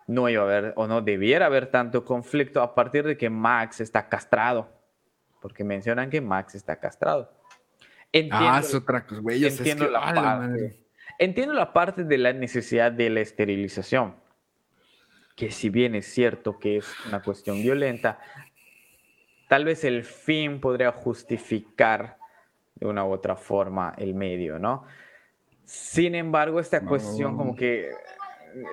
[0.08, 3.80] no iba a haber o no debiera haber tanto conflicto a partir de que Max
[3.80, 4.70] está castrado.
[5.42, 7.32] Porque mencionan que Max está castrado.
[8.12, 9.46] Entiendo, ah, es otra cosa, güey.
[9.46, 10.80] Entiendo, la parte,
[11.20, 14.16] entiendo la parte de la necesidad de la esterilización.
[15.36, 18.20] Que si bien es cierto que es una cuestión violenta,
[19.48, 22.19] tal vez el fin podría justificar
[22.80, 24.86] de una u otra forma el medio, ¿no?
[25.66, 27.92] Sin embargo, esta cuestión como que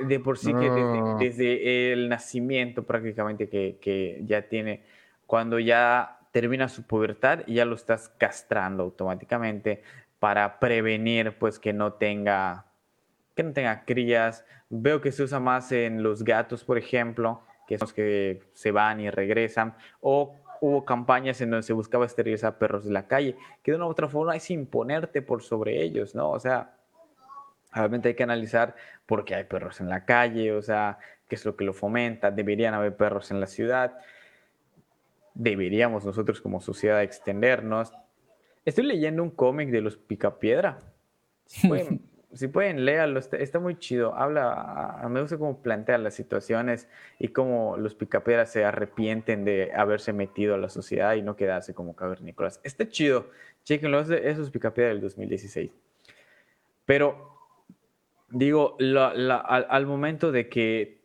[0.07, 0.71] de por sí que
[1.19, 4.83] desde, el nacimiento prácticamente que, ya tiene,
[5.27, 9.83] cuando ya termina su pubertad, ya lo estás castrando automáticamente
[10.19, 12.65] para prevenir pues que no tenga
[13.35, 14.47] que no tenga crías.
[14.71, 18.71] Veo que se usa más en los gatos, por ejemplo, que son los que se
[18.71, 23.37] van y regresan, o hubo campañas en donde se buscaba esterilizar perros de la calle,
[23.63, 26.31] que de una u otra forma es imponerte por sobre ellos, ¿no?
[26.31, 26.77] O sea,
[27.77, 30.99] Obviamente hay que analizar por qué hay perros en la calle, o sea,
[31.29, 33.99] qué es lo que lo fomenta, deberían haber perros en la ciudad,
[35.35, 37.93] deberíamos nosotros como sociedad extendernos.
[38.65, 40.79] Estoy leyendo un cómic de los Picapiedra.
[41.69, 42.01] Pueden,
[42.33, 44.15] si pueden léalo, está, muy chido.
[44.15, 50.13] Habla, me gusta cómo plantea las situaciones y cómo los Picapiedra se arrepienten de haberse
[50.13, 52.61] metido a la sociedad y no quedarse como cavernícolas.
[52.65, 53.31] Está chido.
[53.65, 55.71] Chequenlo, esos Picapiedra del 2016.
[56.85, 57.37] Pero
[58.29, 61.05] digo, al, momento de que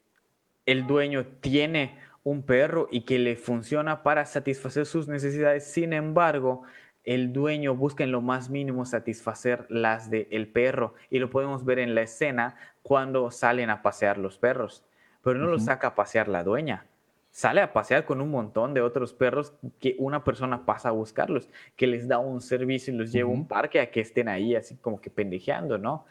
[0.66, 6.64] el dueño tiene un perro y que le funciona para satisfacer sus necesidades, sin embargo,
[7.04, 11.80] el dueño busca en lo más mínimo satisfacer las del perro y lo podemos ver
[11.80, 14.86] en la escena cuando salen a pasear los perros,
[15.24, 16.86] pero no lo saca a pasear la dueña.
[17.32, 21.50] Sale a pasear con un montón de otros perros que una persona pasa a buscarlos,
[21.78, 24.54] que les da un servicio y los lleva a un parque a que estén ahí
[24.54, 26.06] así como que pendejeando, ¿no?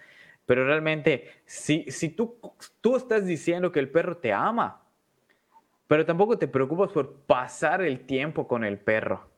[0.47, 2.37] Pero realmente, si, si tú,
[2.81, 4.83] tú estás diciendo que el perro te ama,
[5.87, 9.30] pero tampoco te preocupas por pasar el tiempo con el perro,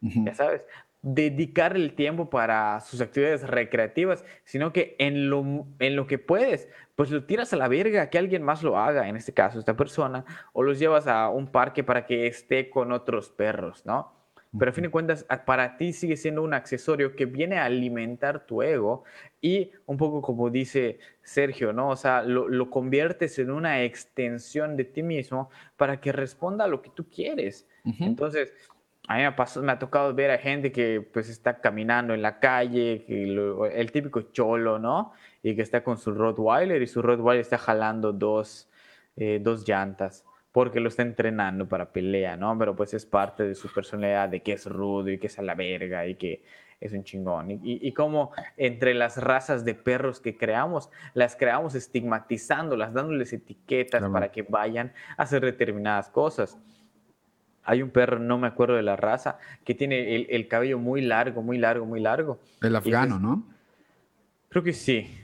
[0.00, 0.64] ya sabes,
[1.02, 6.68] dedicar el tiempo para sus actividades recreativas, sino que en lo, en lo que puedes,
[6.96, 9.76] pues lo tiras a la verga, que alguien más lo haga, en este caso esta
[9.76, 14.18] persona, o los llevas a un parque para que esté con otros perros, ¿no?
[14.58, 18.46] Pero a fin de cuentas, para ti sigue siendo un accesorio que viene a alimentar
[18.46, 19.04] tu ego
[19.42, 21.90] y un poco como dice Sergio, ¿no?
[21.90, 26.80] O sea, lo, conviertes en una extensión de ti mismo para que responda a lo
[26.80, 27.68] que tú quieres.
[28.00, 28.54] Entonces,
[29.08, 32.20] a mí me, pasó, me ha tocado ver a gente que pues está caminando en
[32.20, 35.12] la calle, el típico cholo, ¿no?
[35.42, 38.68] Y que está con su Rottweiler y su Rottweiler está jalando dos,
[39.16, 42.56] eh, dos llantas porque lo está entrenando para pelea, ¿no?
[42.58, 45.42] Pero pues es parte de su personalidad, de que es rudo y que es a
[45.42, 46.42] la verga y que
[46.80, 47.50] es un chingón.
[47.50, 54.02] Y, y, como entre las razas de perros que creamos, las creamos estigmatizándolas, dándoles etiquetas
[54.10, 56.58] para que vayan a hacer determinadas cosas.
[57.68, 61.42] Hay un perro, no me acuerdo de la raza, que tiene el, cabello muy largo,
[61.42, 62.40] muy largo, muy largo.
[62.62, 63.44] El afgano, ¿no?
[64.48, 65.14] Creo que sí.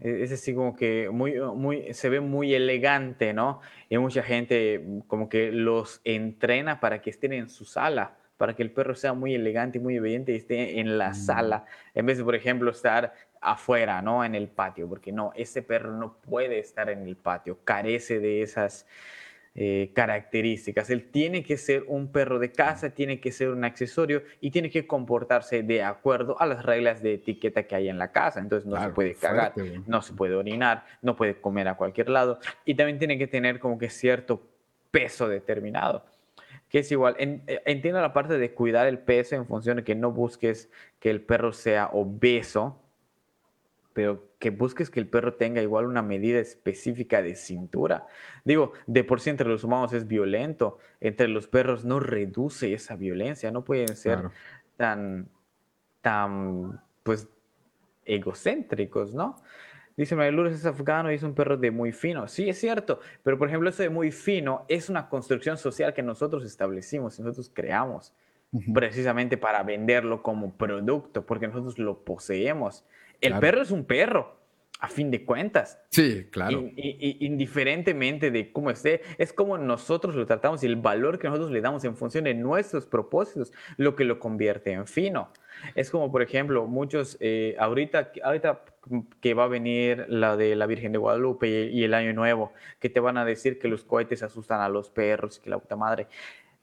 [0.00, 3.62] E, es así como que muy, muy, se ve muy elegante, ¿no?
[3.88, 8.62] Y mucha gente como que los entrena para que estén en su sala para que
[8.62, 11.14] el perro sea muy elegante y muy obediente y esté en la mm.
[11.14, 14.24] sala, en vez de, por ejemplo, estar afuera, ¿no?
[14.24, 18.42] En el patio, porque no, ese perro no puede estar en el patio, carece de
[18.42, 18.86] esas
[19.60, 20.88] eh, características.
[20.88, 24.70] Él tiene que ser un perro de casa, tiene que ser un accesorio y tiene
[24.70, 28.38] que comportarse de acuerdo a las reglas de etiqueta que hay en la casa.
[28.38, 29.54] Entonces no se puede cagar,
[29.88, 33.58] no se puede orinar, no puede comer a cualquier lado y también tiene que tener
[33.58, 34.48] como que cierto
[34.92, 36.04] peso determinado
[36.68, 37.16] que es igual.
[37.18, 41.10] Eh, entiendo la parte de cuidar el peso en función de que no busques que
[41.10, 42.80] el perro sea obeso,
[43.98, 48.06] pero que busques que el perro tenga igual una medida específica de cintura.
[48.44, 52.94] Digo, de por sí entre los humanos es violento, entre los perros no reduce esa
[52.94, 54.20] violencia, no pueden ser
[54.76, 55.28] tan,
[56.00, 57.26] tan, pues,
[58.04, 59.42] egocéntricos, ¿no?
[59.96, 62.28] Dice Lourdes es afgano y es un perro de muy fino.
[62.28, 66.04] Sí, es cierto, pero por ejemplo eso de muy fino es una construcción social que
[66.04, 68.14] nosotros establecimos, nosotros creamos,
[68.72, 72.84] precisamente para venderlo como producto, porque nosotros lo poseemos.
[73.20, 74.38] El perro es un perro,
[74.80, 75.80] a fin de cuentas.
[75.90, 76.64] Sí, claro.
[76.76, 81.60] indiferentemente de cómo esté, es como nosotros lo tratamos y el valor que nosotros le
[81.60, 85.32] damos en función de nuestros propósitos, lo que lo convierte en fino.
[85.74, 88.62] Es como, por ejemplo, muchos, eh, ahorita, ahorita
[89.20, 92.88] que va a venir la de la Virgen de Guadalupe y, el Año Nuevo, que
[92.88, 95.76] te van a decir que los cohetes asustan a los perros y que la puta
[95.76, 96.06] madre.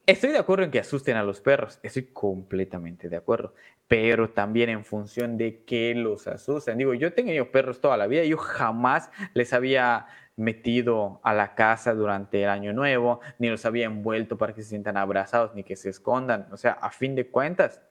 [0.08, 3.56] Estoy de acuerdo en que asusten a los perros, estoy completamente de acuerdo,
[3.88, 6.78] pero también en función de qué los asustan.
[6.78, 11.56] Digo, yo he tenido perros toda la vida, yo jamás les había metido a la
[11.56, 15.64] casa durante el año nuevo, ni los había envuelto para que se sientan abrazados, ni
[15.64, 16.49] que se escondan.
[16.51, 17.82] O sea, a fin de cuentas,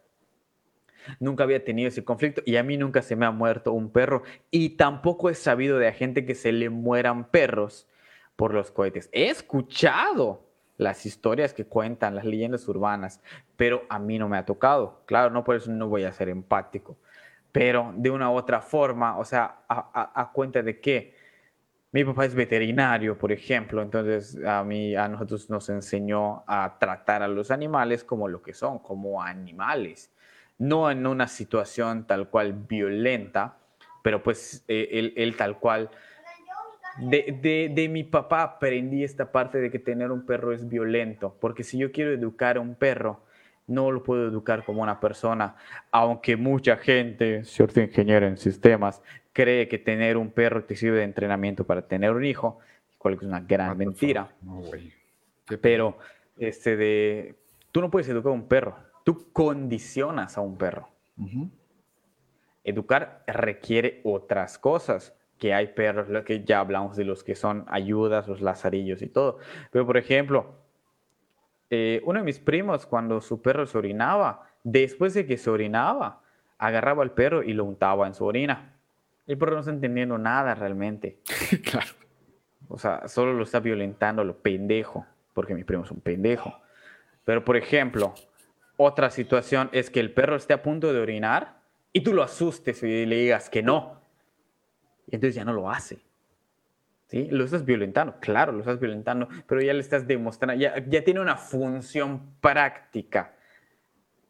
[1.20, 4.22] Nunca había tenido ese conflicto y a mí nunca se me ha muerto un perro
[4.50, 7.86] y tampoco he sabido de gente que se le mueran perros
[8.36, 9.10] por los cohetes.
[9.12, 13.20] He escuchado las historias que cuentan, las leyendas urbanas,
[13.56, 15.02] pero a mí no me ha tocado.
[15.06, 16.96] Claro, no por eso no voy a ser empático,
[17.52, 21.14] pero de una u otra forma, o sea, a, cuenta de que
[21.92, 27.22] mi papá es veterinario, por ejemplo, entonces a mí, a nosotros nos enseñó a tratar
[27.22, 30.10] a los animales como lo que son, como animales
[30.58, 33.58] no en una situación tal cual violenta,
[34.02, 35.90] pero pues eh, él, tal cual...
[36.98, 41.64] De, de, mi papá aprendí esta parte de que tener un perro es violento, porque
[41.64, 43.20] si yo quiero educar a un perro,
[43.66, 45.56] no lo puedo educar como una persona,
[45.90, 51.04] aunque mucha gente, cierto ingeniero en sistemas, cree que tener un perro te sirve de
[51.04, 52.60] entrenamiento para tener un hijo,
[52.98, 54.30] cual es una gran mentira.
[55.60, 55.98] Pero
[56.38, 57.34] este de,
[57.72, 60.88] tú no puedes educar a un perro, tú condicionas a un perro.
[62.62, 68.28] Educar requiere otras cosas, que hay perros, que ya hablamos de los que son ayudas,
[68.28, 69.38] los lazarillos y todo.
[69.70, 70.54] Pero, por ejemplo,
[71.70, 76.22] eh, uno de mis primos, cuando su perro se orinaba, después de que se orinaba,
[76.58, 78.76] agarraba al perro y lo untaba en su orina.
[79.26, 81.18] El perro no está entendiendo nada realmente.
[81.64, 81.88] claro.
[82.68, 86.54] O sea, solo lo está violentando lo pendejo, porque mi primo es un pendejo.
[87.24, 88.14] Pero, por ejemplo,
[88.76, 91.60] otra situación es que el perro esté a punto de orinar
[91.92, 94.00] y tú lo asustes y le digas que no.
[95.06, 95.98] Y entonces ya no lo hace.
[97.06, 97.28] ¿Sí?
[97.30, 101.20] Lo estás violentando, claro, lo estás violentando, pero ya le estás demostrando, ya, ya tiene
[101.20, 103.34] una función práctica.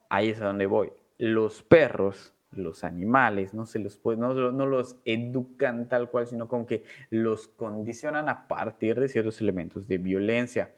[0.08, 0.92] Ahí es a donde voy.
[1.18, 6.66] Los perros, los animales, no, se los, no, no los educan tal cual, sino como
[6.66, 10.72] que los condicionan a partir de ciertos elementos de violencia.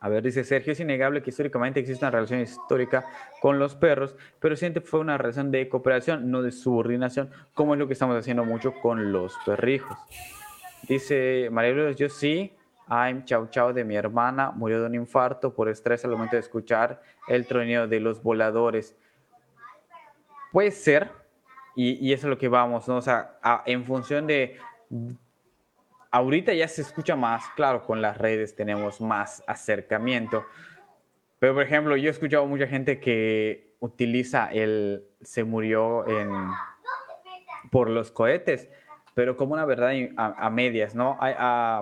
[0.00, 3.04] A ver, dice Sergio, es innegable que históricamente existe una relación histórica
[3.40, 7.80] con los perros, pero siempre fue una relación de cooperación, no de subordinación, como es
[7.80, 9.98] lo que estamos haciendo mucho con los perrijos.
[10.88, 12.56] Dice María yo sí,
[12.88, 16.40] I'm chau chau de mi hermana, murió de un infarto por estrés al momento de
[16.40, 18.96] escuchar el tronido de los voladores.
[20.52, 21.10] Puede ser,
[21.74, 22.96] y, eso es lo que vamos, ¿no?
[22.96, 24.58] O sea, en función de
[26.10, 30.44] ahorita ya se escucha más, claro, con las redes tenemos más acercamiento.
[31.38, 36.30] Pero, por ejemplo, yo he escuchado mucha gente que utiliza el se murió en,
[37.70, 38.68] por los cohetes,
[39.14, 41.18] pero como una verdad a, medias, ¿no?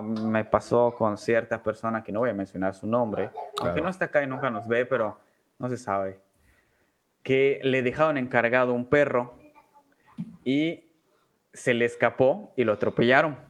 [0.01, 3.29] me pasó con cierta persona que no voy a mencionar su nombre,
[3.61, 5.19] aunque no está acá y nunca nos ve, pero
[5.59, 6.19] no se sabe.
[7.23, 9.37] que le dejaron encargado un perro
[10.43, 10.85] y
[11.53, 13.46] se le escapó y lo atropellaron.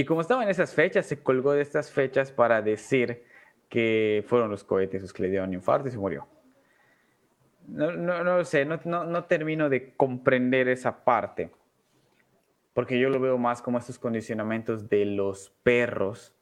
[0.00, 3.22] Y como estaba en esas fechas, se colgó de estas fechas para decir
[3.68, 6.26] que fueron los cohetes los que le dieron infarto y se murió.
[7.68, 11.50] No, no, no sé, no, no, no termino de comprender esa parte,
[12.72, 16.34] porque yo lo veo más como estos condicionamientos de los perros,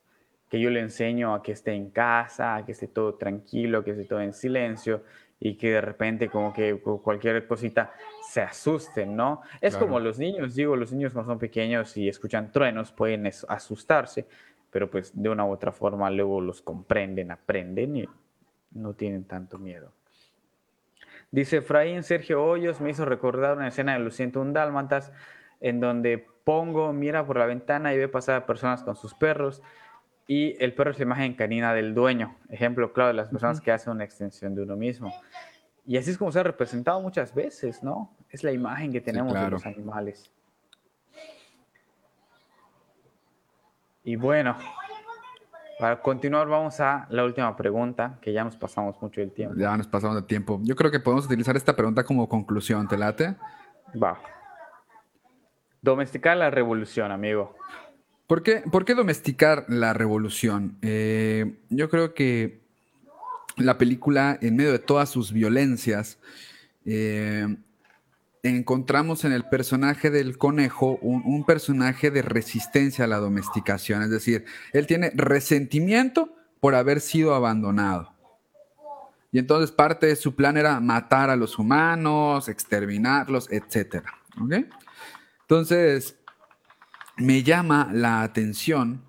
[0.48, 3.90] que yo le enseño a que esté en casa, a que esté todo tranquilo, que
[3.90, 5.02] esté todo en silencio,
[5.40, 7.92] y que de repente como que cualquier cosita
[8.28, 9.42] se asusten, ¿no?
[9.60, 14.26] Es como los niños, digo, los niños cuando son pequeños y escuchan truenos pueden asustarse,
[14.70, 18.08] pero pues de una u otra forma luego los comprenden, aprenden y
[18.72, 19.92] no tienen tanto miedo.
[21.30, 25.12] Dice Efraín Sergio Hoyos, me hizo recordar una escena de Los un Dálmatas
[25.60, 29.62] en donde Pongo mira por la ventana y ve pasar a personas con sus perros
[30.30, 32.36] y el perro es la imagen canina del dueño.
[32.50, 35.10] Ejemplo claro de las personas que hacen una extensión de uno mismo.
[35.86, 38.14] Y así es como se ha representado muchas veces, ¿no?
[38.28, 40.30] Es la imagen que tenemos de los animales.
[44.04, 44.54] Y bueno,
[45.78, 49.54] para continuar vamos a la última pregunta, que ya nos pasamos mucho del tiempo.
[49.56, 50.60] Ya nos pasamos de tiempo.
[50.62, 53.34] Yo creo que podemos utilizar esta pregunta como conclusión, ¿te late?
[54.00, 54.20] Va.
[55.80, 57.56] Domesticar la revolución, amigo.
[58.28, 60.76] ¿Por qué, domesticar la revolución?
[60.82, 62.60] Eh, yo creo que
[63.56, 66.18] la película, en medio de todas sus violencias,
[66.84, 67.56] eh,
[68.42, 74.02] encontramos en el personaje del conejo un, personaje de resistencia a la domesticación.
[74.02, 78.12] Es decir, él tiene resentimiento por haber sido abandonado.
[79.32, 84.04] Y entonces parte de su plan era matar a los humanos, exterminarlos, etc.
[85.40, 86.17] Entonces,
[87.18, 89.02] me llama la atención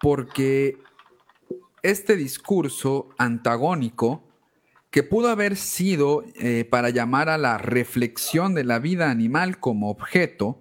[0.00, 0.78] porque
[1.82, 4.24] este discurso antagónico
[4.90, 9.88] que pudo haber sido eh, para llamar a la reflexión de la vida animal como
[9.90, 10.58] objeto,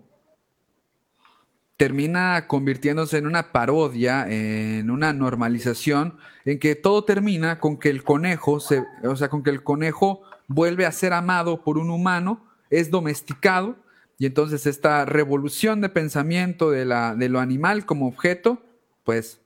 [1.76, 8.04] termina convirtiéndose en una parodia, en una normalización, en que todo termina con que el
[8.04, 12.46] conejo, se, o sea, con que el conejo vuelve a ser amado por un humano,
[12.70, 13.76] es domesticado
[14.22, 18.62] y entonces esta revolución de pensamiento de, la, de lo animal como objeto,
[19.04, 19.42] pues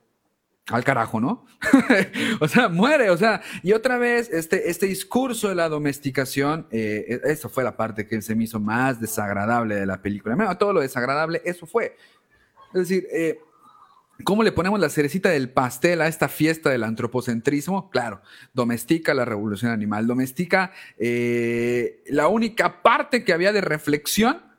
[0.68, 1.46] al carajo, ¿no?
[2.42, 7.22] o sea, muere, o sea, y otra vez este, este discurso de la domesticación, eh,
[7.24, 10.58] e, eso fue la parte que se me hizo más desagradable de la película.
[10.58, 11.96] todo lo desagradable, eso fue.
[12.74, 13.40] Es decir, eh,
[14.24, 17.90] ¿Cómo le ponemos la cerecita del pastel a esta fiesta del antropocentrismo?
[17.90, 18.22] Claro,
[18.54, 24.55] domestica la revolución animal, domestica eh, la única parte que había de reflexión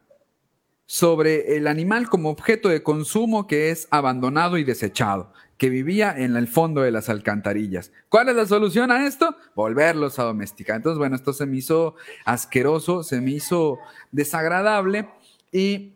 [0.86, 6.36] sobre el animal como objeto de consumo que es abandonado y desechado, que vivía en
[6.36, 7.92] el fondo de las alcantarillas.
[8.08, 9.36] ¿Cuál es la solución a esto?
[9.54, 10.76] Volverlos a domesticar.
[10.76, 13.78] Entonces, bueno, esto se me hizo asqueroso, se me hizo
[14.12, 15.08] desagradable
[15.50, 15.94] y,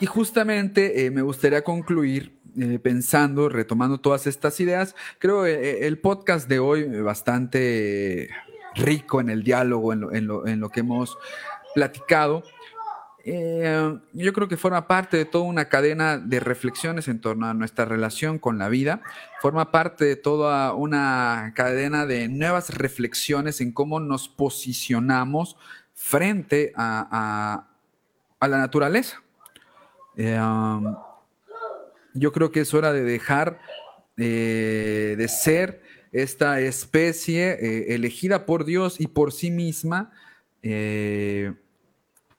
[0.00, 4.94] y justamente eh, me gustaría concluir eh, pensando, retomando todas estas ideas.
[5.18, 8.30] Creo eh, el podcast de hoy bastante
[8.74, 11.18] rico en el diálogo, en lo, en lo que hemos
[11.74, 12.44] platicado.
[13.24, 17.54] Eh, yo creo que forma parte de toda una cadena de reflexiones en torno a
[17.54, 19.00] nuestra relación con la vida,
[19.40, 25.56] forma parte de toda una cadena de nuevas reflexiones en cómo nos posicionamos
[25.94, 27.68] frente a,
[28.40, 29.22] la naturaleza.
[30.16, 30.96] Eh, um,
[32.14, 33.60] yo creo que es hora de dejar
[34.16, 40.10] eh, de ser esta especie elegida por Dios y por sí misma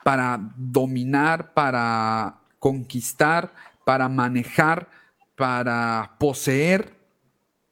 [0.04, 3.54] para dominar, para conquistar,
[3.86, 4.90] para manejar,
[5.36, 6.94] para poseer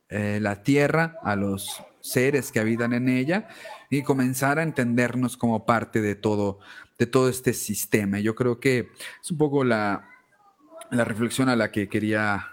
[0.10, 3.48] eh, la tierra a los seres que habitan en ella
[3.90, 6.60] y comenzar a entendernos como parte de todo,
[6.98, 8.20] de todo este sistema.
[8.20, 8.90] Yo creo que
[9.22, 10.08] es un poco la,
[10.90, 12.48] reflexión a la que quería,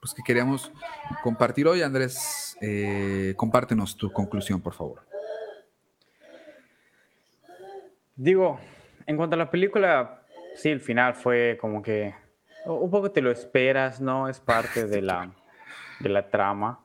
[0.00, 0.70] pues que queríamos
[1.22, 1.82] compartir hoy.
[1.82, 5.04] Andrés, eh, compártenos tu conclusión, por favor.
[8.14, 8.60] Digo,
[9.06, 10.22] en cuanto a la película,
[10.54, 12.14] sí, el final fue como que
[12.66, 14.28] un poco te lo esperas, ¿no?
[14.28, 15.30] Es parte de la,
[16.00, 16.80] de la trama.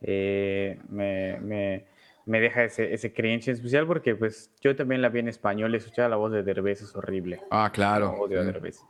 [0.00, 1.86] Eh, me, me,
[2.26, 5.74] me, deja ese, ese cringe en especial porque pues yo también la vi en español
[5.74, 7.40] y escuchar la voz de Derbez es horrible.
[7.50, 8.12] Ah, claro.
[8.12, 8.80] Odio a Derbez.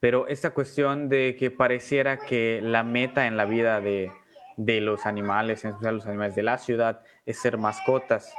[0.00, 4.10] Pero esta cuestión de que pareciera que la meta en la vida de,
[4.56, 8.34] de los animales, en especial los animales de la ciudad, es ser mascotas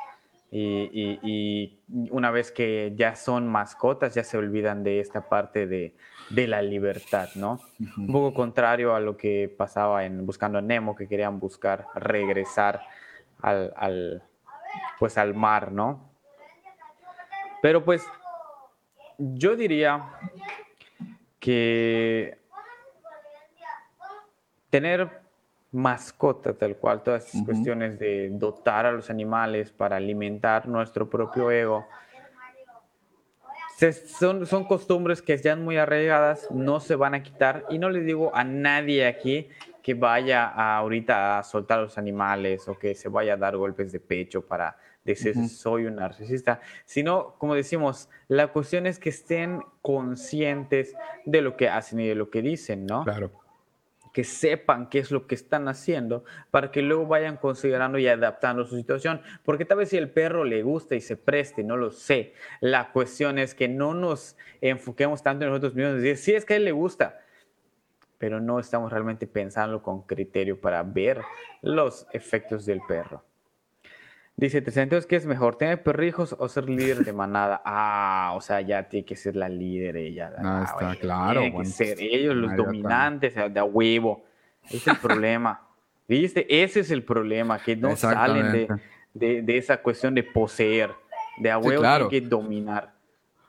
[0.52, 1.80] y,
[2.10, 5.96] una vez que ya son mascotas, ya se olvidan de esta parte de,
[6.30, 7.60] la libertad, ¿no?
[7.98, 12.82] Un poco contrario a lo que pasaba en Buscando a Nemo, que querían buscar regresar
[13.42, 14.24] al,
[15.00, 16.10] pues al mar, ¿no?
[17.62, 18.04] Pero pues
[19.18, 20.06] yo diría
[21.40, 22.38] que
[24.70, 25.21] tener
[25.72, 31.50] mascota tal cual, todas estas cuestiones de dotar a los animales para alimentar nuestro propio
[31.50, 31.88] ego,
[34.06, 38.02] son, son costumbres que ya muy arraigadas, no se van a quitar y no le
[38.02, 39.48] digo a nadie aquí
[39.82, 43.92] que vaya ahorita a soltar a los animales o que se vaya a dar golpes
[43.92, 49.64] de pecho para decir soy un narcisista, sino, como decimos, la cuestión es que estén
[49.82, 50.94] conscientes
[51.26, 53.04] de lo que hacen y de lo que dicen, ¿no?
[53.04, 53.41] Claro
[54.12, 58.66] que sepan qué es lo que están haciendo para que luego vayan considerando y adaptando
[58.66, 59.22] su situación.
[59.44, 62.34] Porque tal vez si el perro le gusta y se preste, no lo sé.
[62.60, 66.54] La cuestión es que no nos enfoquemos tanto en nosotros mismos decir, sí, es que
[66.54, 67.22] a él le gusta,
[68.18, 71.22] pero no estamos realmente pensando con criterio para ver
[71.62, 73.24] los efectos del perro.
[74.42, 77.62] Dice, ¿te sientes que es mejor tener perrijos o ser líder de manada?
[77.74, 80.34] Ah, o sea, ya tiene que ser la líder ella.
[80.40, 81.42] Ah, está claro.
[81.42, 84.26] Tiene que ser ellos los dominantes, de a huevo.
[84.66, 85.62] Ese es el problema.
[86.08, 86.64] ¿Viste?
[86.64, 88.68] Ese es el problema, que no salen
[89.14, 90.92] de, de, esa cuestión de poseer.
[91.38, 92.94] De a huevo que dominar.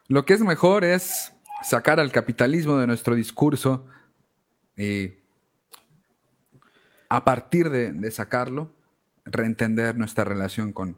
[0.09, 3.86] Lo que es mejor es sacar al capitalismo de nuestro discurso
[4.76, 5.14] y
[7.09, 8.70] a partir de, de sacarlo,
[9.25, 10.97] reentender nuestra relación con,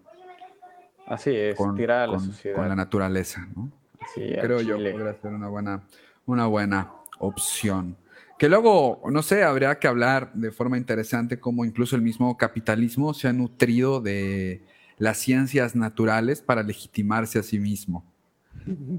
[1.07, 2.19] Así es, con, tirar la
[2.55, 3.71] con la naturaleza, ¿no?
[4.15, 5.83] Creo yo podría ser una buena,
[6.27, 7.97] una buena opción.
[8.39, 13.15] Que luego, no sé, habría que hablar de forma interesante cómo incluso el mismo capitalismo
[13.15, 14.63] se ha nutrido de
[14.99, 18.05] las ciencias naturales para legitimarse a sí mismo.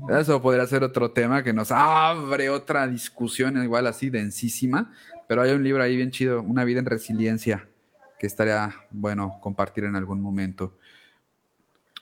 [0.09, 4.93] Eso podría ser otro tema que nos abre otra discusión igual así densísima,
[5.27, 7.67] pero hay un libro ahí bien chido, Una vida en resiliencia,
[8.19, 10.77] que estaría bueno compartir en algún momento.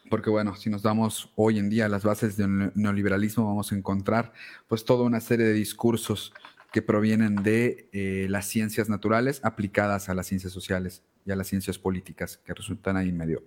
[0.10, 4.34] Porque bueno, si nos damos hoy en día las bases del neoliberalismo, vamos a encontrar
[4.68, 6.34] pues toda una serie de discursos
[6.72, 11.48] que provienen de eh, las ciencias naturales aplicadas a las ciencias sociales y a las
[11.48, 13.44] ciencias políticas, que resultan ahí medio,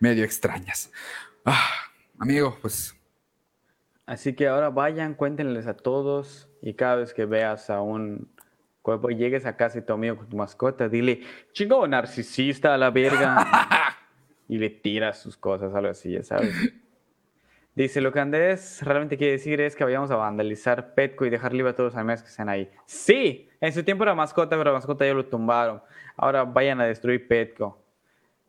[0.00, 0.90] medio extrañas.
[1.44, 1.68] Ah,
[2.18, 2.94] amigo, pues...
[4.06, 8.30] Así que ahora vayan, cuéntenles a todos y cada vez que veas a un
[8.96, 11.20] cuando llegues a casa y tu amigo con tu mascota, dile,
[11.52, 13.46] chingo narcisista a la verga.
[14.48, 16.54] y le tiras sus cosas, algo así, ya sabes.
[17.74, 21.52] Dice, lo que Andrés realmente quiere decir es que vayamos a vandalizar Petco y dejar
[21.52, 22.68] libre a todos los animales que están ahí.
[22.86, 25.80] Sí, en su tiempo era mascota, pero la mascota ya lo tumbaron.
[26.16, 27.80] Ahora vayan a destruir Petco.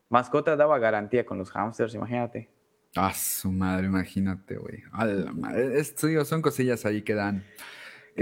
[0.10, 2.50] Mascota daba garantía con los hamsters, imagínate.
[2.96, 4.82] Ah, su madre, imagínate, güey.
[6.26, 7.44] Son cosillas ahí que dan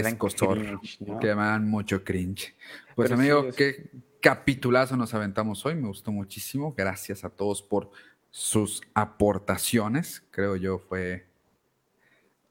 [0.01, 0.79] es costor,
[1.19, 2.55] que me dan mucho cringe.
[2.95, 3.89] Pues amigo, qué
[4.21, 6.73] capitulazo nos aventamos hoy, me gustó muchísimo.
[6.75, 7.91] Gracias a todos por
[8.29, 10.23] sus aportaciones.
[10.31, 11.25] Creo yo fue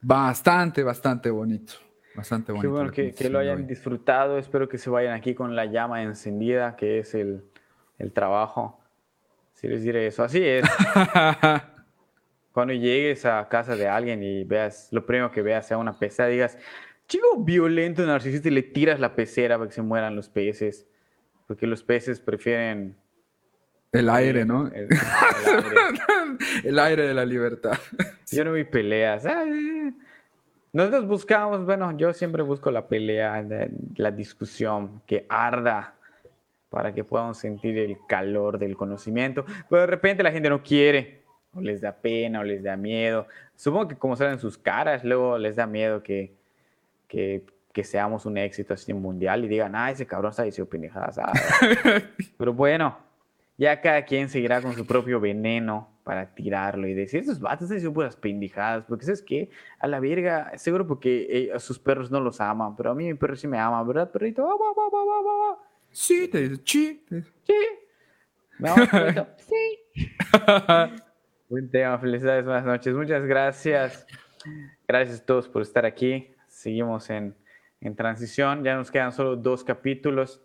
[0.00, 1.74] bastante, bastante bonito.
[2.14, 2.68] Bastante bonito.
[2.68, 4.38] Qué bueno que, lo hayan disfrutado.
[4.38, 7.44] Espero que se vayan aquí con la llama encendida, que es el,
[7.98, 8.80] el trabajo.
[9.52, 10.24] Si les diré eso.
[10.24, 10.64] Así es.
[12.52, 16.26] Cuando llegues a casa de alguien y veas, lo primero que veas sea una pesa,
[16.26, 16.56] digas,
[17.08, 20.86] chico violento, narcisista y le tiras la pecera para que se mueran los peces.
[21.46, 22.96] Porque los peces prefieren.
[23.92, 24.68] El aire, ¿no?
[24.68, 24.88] El,
[26.78, 27.06] aire.
[27.06, 27.78] de la libertad.
[28.30, 29.24] Yo no vi peleas.
[30.72, 33.42] Nosotros buscamos, bueno, yo siempre busco la pelea,
[33.94, 35.94] la discusión, que arda
[36.68, 39.46] para que puedan sentir el calor del conocimiento.
[39.70, 41.22] Pero de repente la gente no quiere,
[41.54, 43.26] o les da pena, o les da miedo.
[43.54, 46.35] Supongo que como salen sus caras, luego les da miedo que
[47.08, 51.18] que, que seamos un éxito así mundial y digan, ah, ese cabrón está diciendo pendejadas.
[51.18, 51.32] Ah,
[52.38, 52.96] pero bueno,
[53.58, 57.78] ya cada quien seguirá con su propio veneno para tirarlo y decir, esos vatos están
[57.78, 59.50] diciendo puras pendejadas, porque ¿sabes qué?
[59.80, 63.04] A la verga, seguro porque eh, a sus perros no los aman, pero a mí
[63.04, 64.48] mi perro sí me ama, ¿verdad, perrito?
[65.90, 67.04] sí, te dice, sí.
[67.44, 67.54] Sí.
[68.58, 69.26] ¿Me amas, perrito?
[69.38, 69.78] sí.
[71.48, 74.06] Buen tema, felicidades, buenas noches, muchas gracias.
[74.86, 76.35] Gracias a todos por estar aquí
[76.66, 77.36] seguimos en,
[77.94, 78.64] transición.
[78.64, 80.40] Ya nos quedan solo dos capítulos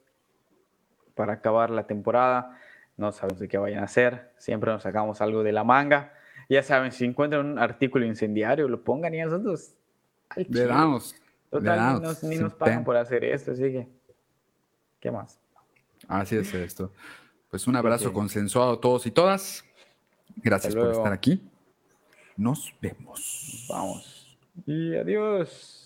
[1.15, 2.59] para acabar la temporada.
[2.95, 4.31] No sabemos de qué vayan a hacer.
[4.37, 6.13] Siempre nos sacamos algo de la manga.
[6.47, 9.73] Ya saben, si encuentran un artículo incendiario, lo pongan y nosotros.
[10.35, 11.15] Le damos.
[11.49, 13.87] Total, ni nos, pagan por hacer esto, así que.
[14.99, 15.39] ¿Qué más?
[16.07, 16.93] Así es esto.
[17.49, 19.65] Pues un abrazo consensuado a todos y todas.
[20.35, 21.41] Gracias por estar aquí.
[22.37, 23.65] Nos vemos.
[23.67, 24.37] Vamos.
[24.67, 25.80] Y adiós.